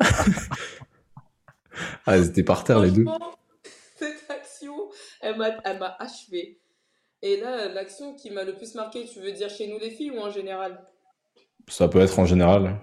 [2.06, 3.04] ah, elles étaient par terre les deux.
[3.04, 3.32] Franchement,
[3.96, 4.88] cette action,
[5.20, 6.58] elle m'a elle m'a achevé.
[7.22, 10.12] Et là, l'action qui m'a le plus marqué, tu veux dire chez nous les filles
[10.12, 10.80] ou en général?
[11.68, 12.78] Ça peut être en général.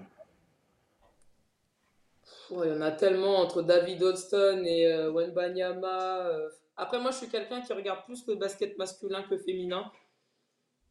[2.22, 6.28] Pff, Il y en a tellement entre David Hodgson et euh, Wenbanyama.
[6.28, 6.48] euh.
[6.76, 9.90] Après, moi, je suis quelqu'un qui regarde plus le basket masculin que féminin.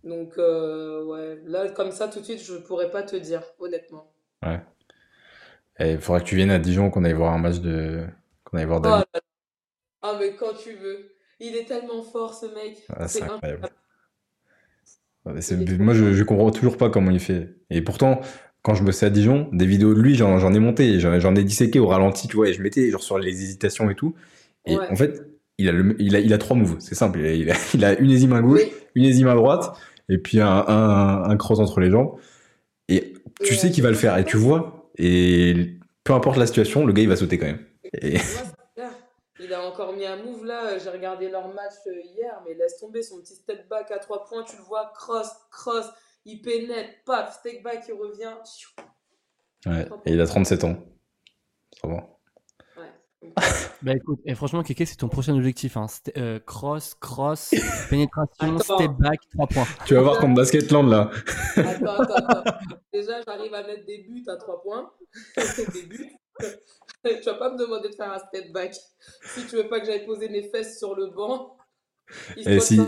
[0.03, 4.11] Donc, euh, ouais, là, comme ça, tout de suite, je pourrais pas te dire, honnêtement.
[5.79, 8.05] Et il faudra que tu viennes à Dijon, qu'on aille voir un match de.
[8.43, 9.05] qu'on aille voir Oh David.
[9.13, 9.21] là.
[10.01, 11.11] Ah, mais quand tu veux.
[11.39, 12.85] Il est tellement fort, ce mec.
[12.95, 13.69] Ah, c'est incroyable.
[15.25, 17.55] Ouais, trop Moi, je, je comprends toujours pas comment il fait.
[17.69, 18.21] Et pourtant,
[18.61, 21.43] quand je bossais à Dijon, des vidéos de lui, j'en ai monté, j'en j'en ai
[21.43, 24.15] disséqué au ralenti, tu vois, et je mettais genre sur les hésitations et tout.
[24.65, 24.89] Et Ouais.
[24.89, 25.21] en fait,
[25.57, 27.19] il a, le, il, a, il a trois moves, c'est simple.
[27.19, 28.73] Il a, il, a, il a une ésime à gauche, Oui.
[28.95, 29.75] une ésime à droite,
[30.09, 32.17] et puis un, un, un cross entre les jambes.
[32.89, 36.85] Et tu sais qu'il va le faire, et tu vois, et peu importe la situation,
[36.85, 37.65] le gars, il va sauter quand même.
[38.01, 38.17] Et...
[39.39, 43.03] Il a encore mis un move là, j'ai regardé leur match hier, mais laisse tomber
[43.03, 45.85] son petit step back à 3 points, tu le vois, cross, cross,
[46.25, 48.33] il pénètre, paf, step back, il revient.
[49.67, 50.77] Ouais, et il a 37 ans.
[51.81, 52.14] Ça va.
[53.81, 55.77] Bah écoute, et franchement, Keke, c'est ton prochain objectif.
[55.77, 55.87] Hein.
[56.17, 57.53] Euh, cross, cross,
[57.89, 59.67] pénétration, step back, 3 points.
[59.85, 61.11] Tu vas voir comme Basketland là.
[61.55, 62.57] Attends, attends, attends.
[62.93, 64.91] Déjà, j'arrive à mettre des buts à 3 points.
[65.73, 66.11] des buts.
[67.03, 68.75] tu vas pas me demander de faire un step back.
[69.23, 71.57] Si tu veux pas que j'aille poser mes fesses sur le banc.
[72.37, 72.79] Et si,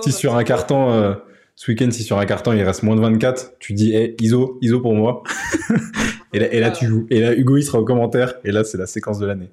[0.00, 1.14] si sur un carton, euh,
[1.60, 4.58] ce week-end, si sur un carton il reste moins de 24, tu dis hey, ISO,
[4.62, 5.22] ISO pour moi.
[6.32, 7.06] et, là, et là, tu joues.
[7.10, 8.36] Et là, Hugo, il sera au commentaire.
[8.44, 9.50] Et là, c'est la séquence de l'année.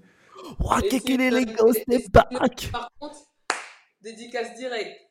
[0.58, 3.18] Wow, quel est les step back Par contre,
[4.00, 5.02] dédicace direct.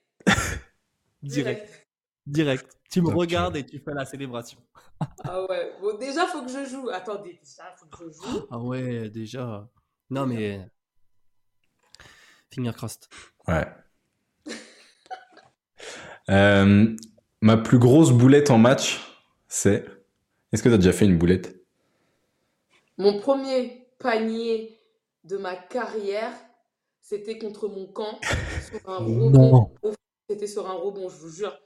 [1.23, 1.87] direct.
[2.25, 2.67] Direct.
[2.91, 4.59] Tu me regardes et tu fais la célébration.
[5.25, 5.73] ah ouais.
[5.83, 6.89] Bon, déjà, faut que je joue.
[6.89, 8.47] Attendez, déjà, faut que je joue.
[8.51, 9.69] Ah ouais, déjà.
[10.09, 10.67] Non, mais.
[12.51, 13.07] Finger crossed.
[13.47, 13.67] Ouais.
[16.31, 16.97] Euh,
[17.41, 19.01] ma plus grosse boulette en match,
[19.49, 19.85] c'est.
[20.53, 21.57] Est-ce que tu as déjà fait une boulette?
[22.99, 24.79] Mon premier panier
[25.25, 26.33] de ma carrière,
[27.03, 28.19] c'était contre mon camp.
[28.71, 29.71] Sur un rebond.
[30.29, 31.57] C'était sur un rebond, je vous jure.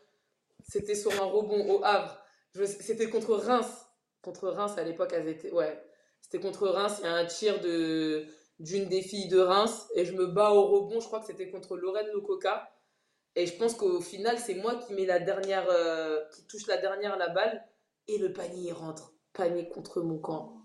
[0.69, 2.19] C'était sur un rebond au Havre.
[2.55, 3.87] C'était contre Reims.
[4.21, 5.51] Contre Reims à l'époque, elles étaient.
[5.51, 5.83] Ouais.
[6.21, 6.97] C'était contre Reims.
[7.01, 8.27] Il y a un tir de
[8.59, 11.01] d'une des filles de Reims et je me bats au rebond.
[11.01, 12.71] Je crois que c'était contre Lorraine Lococa.
[13.37, 16.79] Et je pense qu'au final, c'est moi qui mets la dernière, euh, qui touche la
[16.79, 17.63] dernière la balle
[18.09, 19.13] et le panier rentre.
[19.33, 20.57] Panier contre mon camp.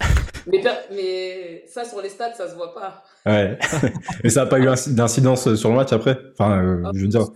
[0.46, 3.04] Mais, mais ça, sur les stats, ça se voit pas.
[3.26, 3.58] Ouais.
[4.24, 6.18] mais ça n'a pas eu d'incidence sur le match après?
[6.32, 7.26] Enfin, euh, ah, je veux dire.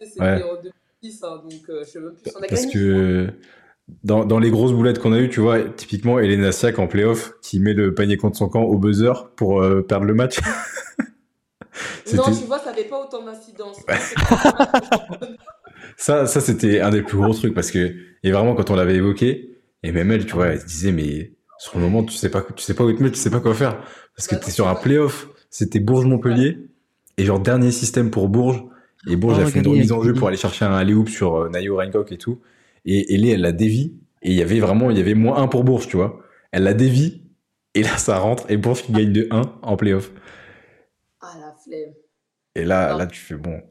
[0.00, 0.42] C'était ouais.
[0.42, 0.54] en
[1.02, 2.32] 2010, hein, donc euh, je sais même plus.
[2.48, 3.28] Parce que
[4.04, 7.32] dans, dans, les grosses boulettes qu'on a eues, tu vois, typiquement Elena Siak en playoff
[7.42, 10.38] qui met le panier contre son camp au buzzer pour euh, perdre le match.
[12.14, 13.78] non, tu vois, ça n'avait pas autant d'incidence.
[15.96, 18.96] ça, ça c'était un des plus gros trucs parce que, et vraiment, quand on l'avait
[18.96, 22.30] évoqué, et même elle, tu vois, elle se disait, mais sur le moment, tu sais
[22.30, 23.80] pas, tu sais pas où te mettre, tu sais pas quoi faire.
[24.16, 26.58] Parce que bah tu es sur un playoff, c'était Bourges-Montpellier,
[27.16, 28.64] et genre dernier système pour Bourges,
[29.06, 31.36] et Bourges oh, a fait une remise en jeu pour aller chercher un alley sur
[31.36, 32.40] euh, Nayo Raincock et tout.
[32.84, 33.94] Et Ellie, elle la dévie.
[34.22, 36.20] Et il y avait vraiment, il y avait moins 1 pour Bourges, tu vois.
[36.50, 37.22] Elle la dévie.
[37.74, 38.50] Et là, ça rentre.
[38.50, 40.10] Et Bourges qui gagne de 1 en playoff.
[42.64, 42.88] La.
[42.88, 43.62] Et là, là, tu fais bon.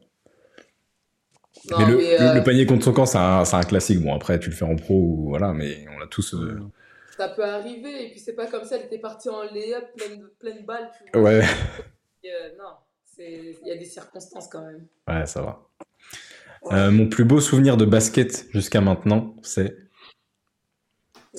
[1.78, 4.00] mais, le, euh, panier contre son camp, c'est un, un, classique.
[4.00, 6.34] Bon, après, tu le fais en pro ou voilà, mais on a tous.
[6.34, 6.60] Euh,
[7.16, 8.06] ça peut arriver.
[8.06, 10.90] Et puis, c'est pas comme ça, elle était partie en layup, pleine, pleine balle.
[11.12, 11.30] Tu vois.
[11.30, 11.44] Ouais.
[12.24, 12.72] Euh, non,
[13.18, 14.86] il y a des circonstances quand même.
[15.06, 16.90] Ouais, ça va.
[16.90, 19.76] Mon plus beau souvenir de basket jusqu'à maintenant, c'est?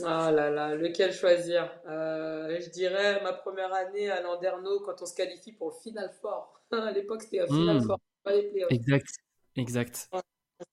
[0.06, 1.70] Ah là là, lequel choisir?
[1.86, 6.59] Je dirais ma première année à Landerneau quand on se qualifie pour le Final Four.
[6.78, 7.84] À l'époque, c'était un Final hmm.
[7.84, 8.72] Four, pas les playoffs.
[8.72, 9.10] Exact,
[9.56, 10.10] exact.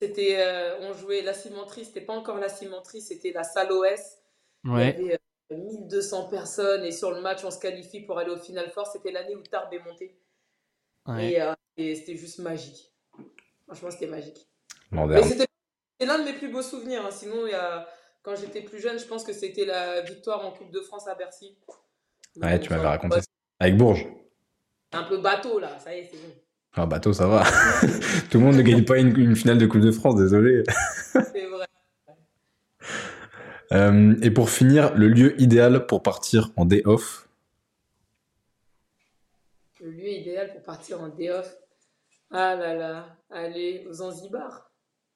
[0.00, 4.18] C'était, euh, on jouait la cimenterie, c'était pas encore la cimenterie, c'était la salle OS.
[4.64, 4.96] Ouais.
[4.98, 8.36] Il y avait 1200 personnes et sur le match, on se qualifie pour aller au
[8.36, 8.86] Final Four.
[8.86, 10.18] C'était l'année où Tarbes est monté.
[11.76, 12.92] et c'était juste magique.
[13.66, 14.48] Franchement, c'était magique.
[15.22, 15.46] C'était
[16.00, 17.04] l'un de mes plus beaux souvenirs.
[17.06, 17.10] Hein.
[17.10, 17.88] Sinon, il y a...
[18.22, 21.14] quand j'étais plus jeune, je pense que c'était la victoire en Coupe de France à
[21.14, 21.56] Bercy.
[22.36, 23.26] ouais, tu m'avais raconté ça.
[23.60, 24.06] Avec Bourges.
[24.92, 25.78] Un peu bateau, là.
[25.78, 26.32] Ça y est, c'est bon.
[26.74, 27.44] Ah, bateau, ça va.
[28.30, 30.62] Tout le monde ne gagne pas une, finale de Coupe de France, désolé.
[31.12, 31.66] c'est vrai.
[33.72, 37.28] Euh, et pour finir, le lieu idéal pour partir en day off?
[39.80, 41.56] Le lieu idéal pour partir en day off
[42.30, 44.70] ah là là, allez, Zanzibar.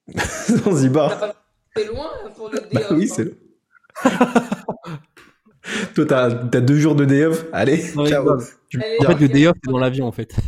[0.16, 1.34] Zanzibar.
[1.74, 3.34] C'est loin pour le day bah Oui, c'est loin.
[5.94, 7.44] Toi, t'as as deux jours de day off.
[7.52, 8.28] Allez, ciao.
[8.30, 10.34] En fait, le day off, c'est dans l'avion, en fait.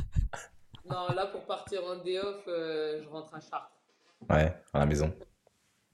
[0.90, 3.72] Non, là, pour partir en day off, euh, je rentre à Chartres.
[4.28, 5.10] Ouais, à la maison.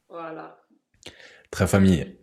[0.09, 0.59] Voilà.
[1.53, 2.17] Très famille.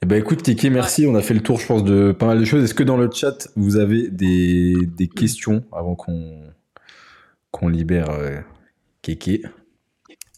[0.00, 1.06] Eh ben écoute Kiki, merci.
[1.06, 2.64] On a fait le tour, je pense, de pas mal de choses.
[2.64, 6.50] Est-ce que dans le chat, vous avez des, des questions avant qu'on
[7.50, 8.40] qu'on libère euh,
[9.02, 9.42] Kéké?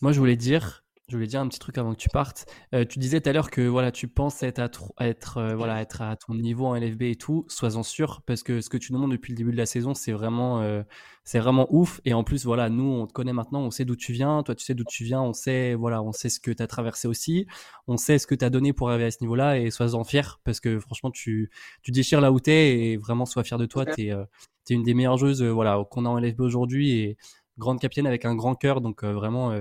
[0.01, 0.82] Moi, je voulais dire,
[1.13, 2.47] je voulais dire un petit truc avant que tu partes.
[2.75, 4.61] Euh, tu disais tout à l'heure que voilà, tu penses être
[4.97, 7.45] à, être, euh, voilà, être à ton niveau en LFB et tout.
[7.49, 9.93] Sois-en sûr, parce que ce que tu nous montres depuis le début de la saison,
[9.93, 10.83] c'est vraiment,
[11.25, 12.01] c'est vraiment ouf.
[12.07, 14.43] Et en plus, voilà, nous, on te connaît maintenant, on sait d'où tu viens.
[14.43, 15.21] Toi, tu sais d'où tu viens.
[15.21, 17.47] On sait, voilà, on sait ce que tu as traversé aussi.
[17.87, 19.59] On sait ce que tu as donné pour arriver à ce niveau-là.
[19.59, 21.51] Et sois-en fier, parce que franchement, tu,
[21.83, 23.85] tu déchires là où t'es et vraiment, sois fier de toi.
[23.85, 27.19] T'es, es une des meilleures joueuses, voilà, qu'on a en LFB aujourd'hui et
[27.59, 28.81] grande capitaine avec un grand cœur.
[28.81, 29.53] Donc, vraiment,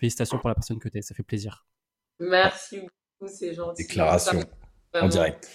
[0.00, 1.66] félicitations pour la personne que tu es, ça fait plaisir.
[2.18, 3.84] Merci beaucoup, c'est gentil.
[3.84, 4.40] Déclaration
[4.94, 5.48] en direct.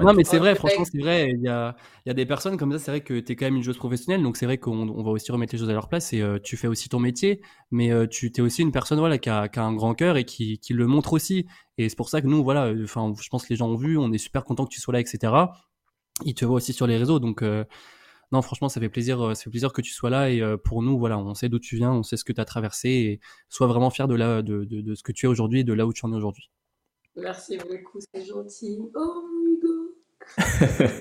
[0.00, 1.30] Non, mais c'est vrai, franchement, c'est vrai.
[1.30, 3.36] Il y a, il y a des personnes comme ça, c'est vrai que tu es
[3.36, 5.70] quand même une joueuse professionnelle, donc c'est vrai qu'on on va aussi remettre les choses
[5.70, 7.40] à leur place et euh, tu fais aussi ton métier,
[7.70, 10.16] mais euh, tu es aussi une personne voilà, qui, a, qui a un grand cœur
[10.16, 11.46] et qui, qui le montre aussi.
[11.78, 13.76] Et c'est pour ça que nous, voilà, euh, enfin, je pense que les gens ont
[13.76, 15.32] vu, on est super content que tu sois là, etc.
[16.24, 17.44] Ils te voient aussi sur les réseaux, donc
[18.32, 20.98] non, franchement, ça fait plaisir, ça fait plaisir que tu sois là et pour nous,
[20.98, 23.66] voilà, on sait d'où tu viens, on sait ce que tu as traversé et sois
[23.66, 25.86] vraiment fier de, là, de, de, de ce que tu es aujourd'hui et de là
[25.86, 26.50] où tu en es aujourd'hui.
[27.16, 28.78] Merci beaucoup, c'est gentil.
[28.94, 29.96] Oh, Hugo.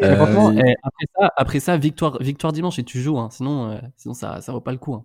[0.00, 3.30] Euh, eh, après, ça, après ça, victoire, victoire dimanche et tu joues, hein.
[3.30, 4.94] sinon, euh, sinon ça, ça vaut pas le coup.
[4.94, 5.04] Hein.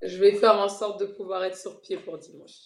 [0.00, 2.64] Je vais faire en sorte de pouvoir être sur pied pour dimanche.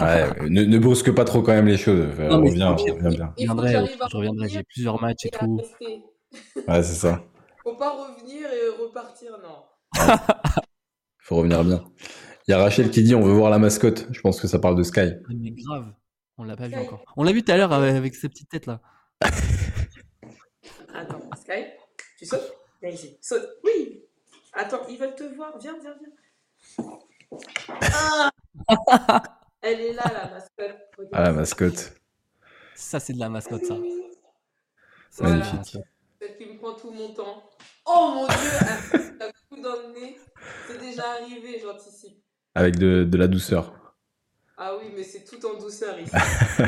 [0.00, 2.06] Ouais, ne, ne, brusque pas trop quand même les choses.
[2.18, 3.34] Non, reviens, reviens bien.
[3.38, 3.72] Je reviendrai,
[4.10, 5.60] je reviendrai, j'ai plusieurs matchs et tout.
[6.68, 7.24] Ouais, c'est ça.
[7.62, 9.64] Faut pas revenir et repartir, non.
[11.20, 11.82] Faut revenir bien.
[12.46, 14.06] Il y a Rachel qui dit on veut voir la mascotte.
[14.10, 15.12] Je pense que ça parle de Sky.
[15.30, 15.94] Mais grave.
[16.36, 17.02] On l'a pas vu encore.
[17.16, 18.82] On l'a vu tout à l'heure avec sa petite tête là.
[20.92, 21.64] Attends, Sky,
[22.18, 22.52] tu sautes?
[22.82, 23.16] Viens ici.
[23.22, 23.48] Saute.
[23.64, 24.02] Oui.
[24.52, 25.56] Attends, ils veulent te voir.
[25.58, 26.90] Viens, viens, viens.
[27.80, 28.30] Ah
[29.66, 31.10] Elle est là, la mascotte.
[31.12, 31.92] Ah, la mascotte.
[32.76, 33.74] Ça, c'est de la mascotte, ça.
[35.10, 35.78] C'est magnifique.
[36.20, 37.42] Celle qui me prend tout mon temps.
[37.84, 38.36] Oh mon dieu,
[39.20, 40.16] un coup dans le nez.
[40.68, 42.16] C'est déjà arrivé, j'anticipe.
[42.54, 43.74] Avec de, de la douceur.
[44.56, 46.12] Ah oui, mais c'est tout en douceur ici.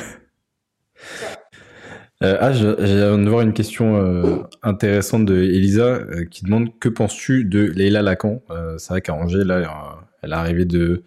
[2.25, 6.89] euh, ah, j'ai de voir une question euh, intéressante de Elisa euh, qui demande que
[6.89, 8.43] penses-tu de Leila Lacan?
[8.51, 11.05] Euh, C'est vrai qu'à Angers, là, elle est arrivée de,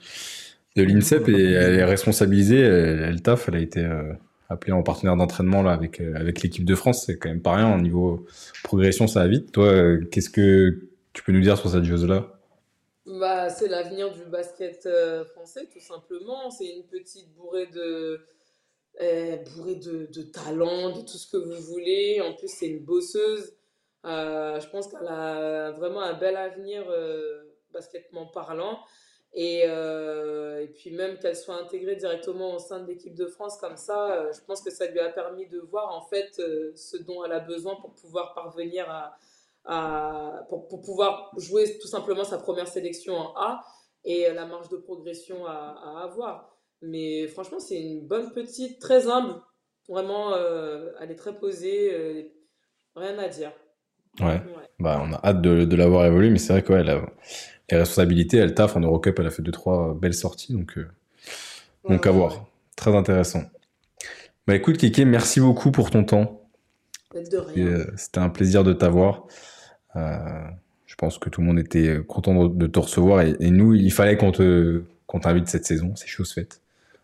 [0.75, 3.89] de l'INSEP et elle est responsabilisée, elle, elle elle a été
[4.49, 7.05] appelée en partenaire d'entraînement là avec avec l'équipe de France.
[7.05, 8.25] C'est quand même pas rien au niveau
[8.63, 9.51] progression, ça va vite.
[9.51, 12.41] Toi, qu'est-ce que tu peux nous dire sur cette chose là
[13.05, 16.51] bah, c'est l'avenir du basket euh, français, tout simplement.
[16.51, 18.21] C'est une petite bourrée de,
[18.99, 22.21] eh, bourrée de, de talent, de tout ce que vous voulez.
[22.21, 23.53] En plus, c'est une bosseuse.
[24.05, 27.41] Euh, je pense qu'elle a vraiment un bel avenir euh,
[27.73, 28.79] basketement parlant.
[29.33, 33.77] Et, et puis même qu'elle soit intégrée directement au sein de l'équipe de France comme
[33.77, 36.33] ça, je pense que ça lui a permis de voir en fait
[36.75, 39.17] ce dont elle a besoin pour pouvoir parvenir à,
[40.49, 43.63] pour, pouvoir jouer tout simplement sa première sélection en A
[44.03, 46.57] et la marge de progression à, avoir.
[46.81, 49.39] Mais franchement, c'est une bonne petite, très humble.
[49.87, 52.23] Vraiment, euh, elle est très posée, euh,
[52.95, 53.51] rien à dire.
[54.19, 54.25] Ouais.
[54.25, 54.41] ouais.
[54.79, 57.01] Bah, on a hâte de, de l'avoir évolué, mais c'est vrai que ouais, la,
[57.69, 60.87] les responsabilités, elle taffe en Eurocup, elle a fait deux trois belles sorties, donc euh,
[61.87, 62.45] donc à voir.
[62.75, 63.43] Très intéressant.
[64.47, 66.41] Bah écoute, Kiki, merci beaucoup pour ton temps.
[67.13, 67.85] De rien.
[67.95, 69.27] C'était un plaisir de t'avoir.
[69.95, 70.17] Euh,
[70.85, 73.91] je pense que tout le monde était content de te recevoir et, et nous, il
[73.91, 76.61] fallait qu'on te qu'on t'invite cette saison, c'est chose faite.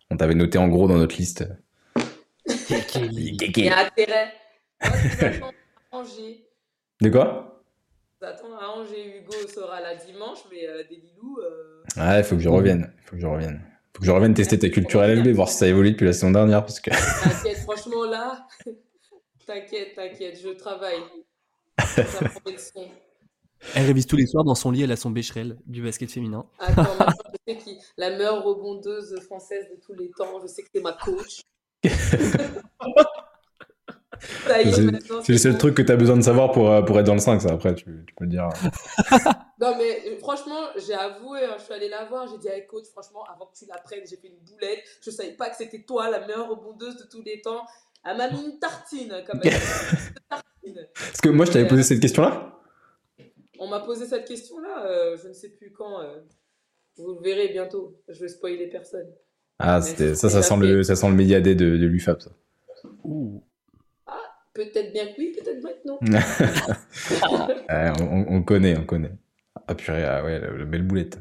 [0.09, 1.45] On t'avait noté en gros dans notre liste.
[2.95, 4.33] Il y a intérêt.
[7.01, 7.63] De quoi?
[8.21, 9.19] J'attends à Angers.
[9.19, 11.37] Hugo sera là dimanche, mais euh, des Lilou.
[11.39, 11.83] Euh...
[11.95, 12.91] Ouais, il faut que je revienne.
[12.97, 13.61] Il faut que je revienne.
[13.93, 16.31] faut que je revienne tester ta culture LFB, voir si ça évolue depuis la saison
[16.31, 16.61] dernière.
[16.61, 16.89] Parce que...
[17.23, 18.47] T'inquiète, franchement, là,
[19.45, 21.03] t'inquiète, t'inquiète, je travaille.
[23.75, 26.45] Elle révise tous les soirs dans son lit, elle a son bécherel du basket féminin.
[26.59, 26.83] Attends,
[27.47, 30.81] je sais qui la meilleure rebondeuse française de tous les temps, je sais que c'est
[30.81, 31.41] ma coach.
[35.23, 37.13] C'est le seul truc que tu as besoin de savoir pour, euh, pour être dans
[37.13, 37.51] le 5, ça.
[37.51, 38.49] Après, tu, tu peux le dire.
[39.61, 42.65] non, mais euh, franchement, j'ai avoué, hein, je suis allée la voir, j'ai dit, hey,
[42.67, 44.83] coach, franchement, avant que tu la prennes, j'ai fait une boulette.
[45.01, 47.65] Je savais pas que c'était toi, la meilleure rebondeuse de tous les temps.
[48.05, 49.53] Elle m'a mis une tartine, quand même.
[50.93, 52.53] Parce que moi, je t'avais posé cette question-là?
[53.59, 56.01] On m'a posé cette question-là, euh, je ne sais plus quand.
[56.01, 56.19] Euh,
[56.97, 57.95] vous le verrez bientôt.
[58.07, 59.07] Je vais spoiler personne.
[59.59, 62.31] Ah, ça, ça sent, le, ça sent le médiadé de, de l'UFAP, ça.
[62.83, 62.87] Ah,
[64.65, 65.99] peut-être bien que oui, peut-être bien que non.
[67.99, 69.13] on, on, connaît, on connaît.
[69.67, 71.19] Ah purée, ah ouais, le, le belle boulette.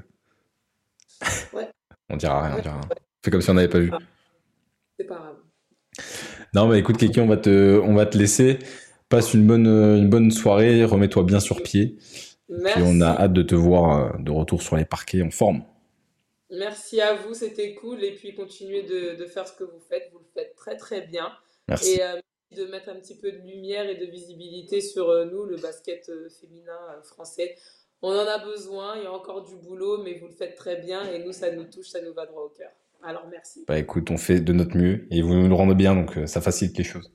[1.53, 1.69] Ouais.
[2.09, 2.89] On dira rien, on dira rien.
[3.25, 3.91] Fais comme si on n'avait pas vu.
[4.97, 5.39] C'est pas grave.
[6.55, 8.61] Non, bah écoute, Kiki, on va te, on va te laisser.
[9.09, 11.99] Passe une bonne, une bonne soirée, remets-toi bien sur pied.
[12.49, 12.79] Merci.
[12.79, 15.65] Et on a hâte de te voir de retour sur les parquets en forme.
[16.51, 18.05] Merci à vous, c'était cool.
[18.05, 21.01] Et puis continuez de, de, faire ce que vous faites, vous le faites très très
[21.01, 21.33] bien.
[21.69, 21.95] Merci.
[21.95, 22.21] Et euh,
[22.55, 26.09] de mettre un petit peu de lumière et de visibilité sur euh, nous, le basket
[26.09, 27.57] euh, féminin français.
[28.03, 30.77] On en a besoin, il y a encore du boulot, mais vous le faites très
[30.77, 32.71] bien et nous, ça nous touche, ça nous va droit au cœur.
[33.03, 33.65] Alors merci.
[33.67, 36.41] Bah écoute, on fait de notre mieux et vous nous le rendez bien, donc ça
[36.41, 37.11] facilite les choses.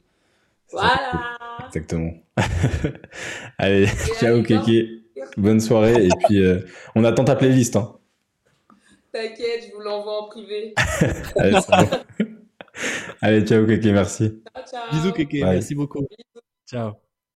[0.72, 1.38] Voilà.
[1.68, 2.14] Exactement.
[3.58, 3.88] Allez,
[4.20, 5.02] ciao Kiki.
[5.38, 6.06] Bonne soirée.
[6.06, 6.60] Et puis, euh,
[6.96, 7.76] on attend ta playlist.
[7.76, 7.98] Hein.
[9.12, 10.74] T'inquiète, je vous l'envoie en privé.
[11.36, 11.58] Allez,
[13.22, 14.42] Allez, ciao, Kéké, merci.
[14.54, 14.92] Ciao, ciao.
[14.92, 15.40] Bisous, Kéké.
[15.42, 15.54] Bye.
[15.54, 16.08] Merci beaucoup.
[16.66, 17.11] Ciao.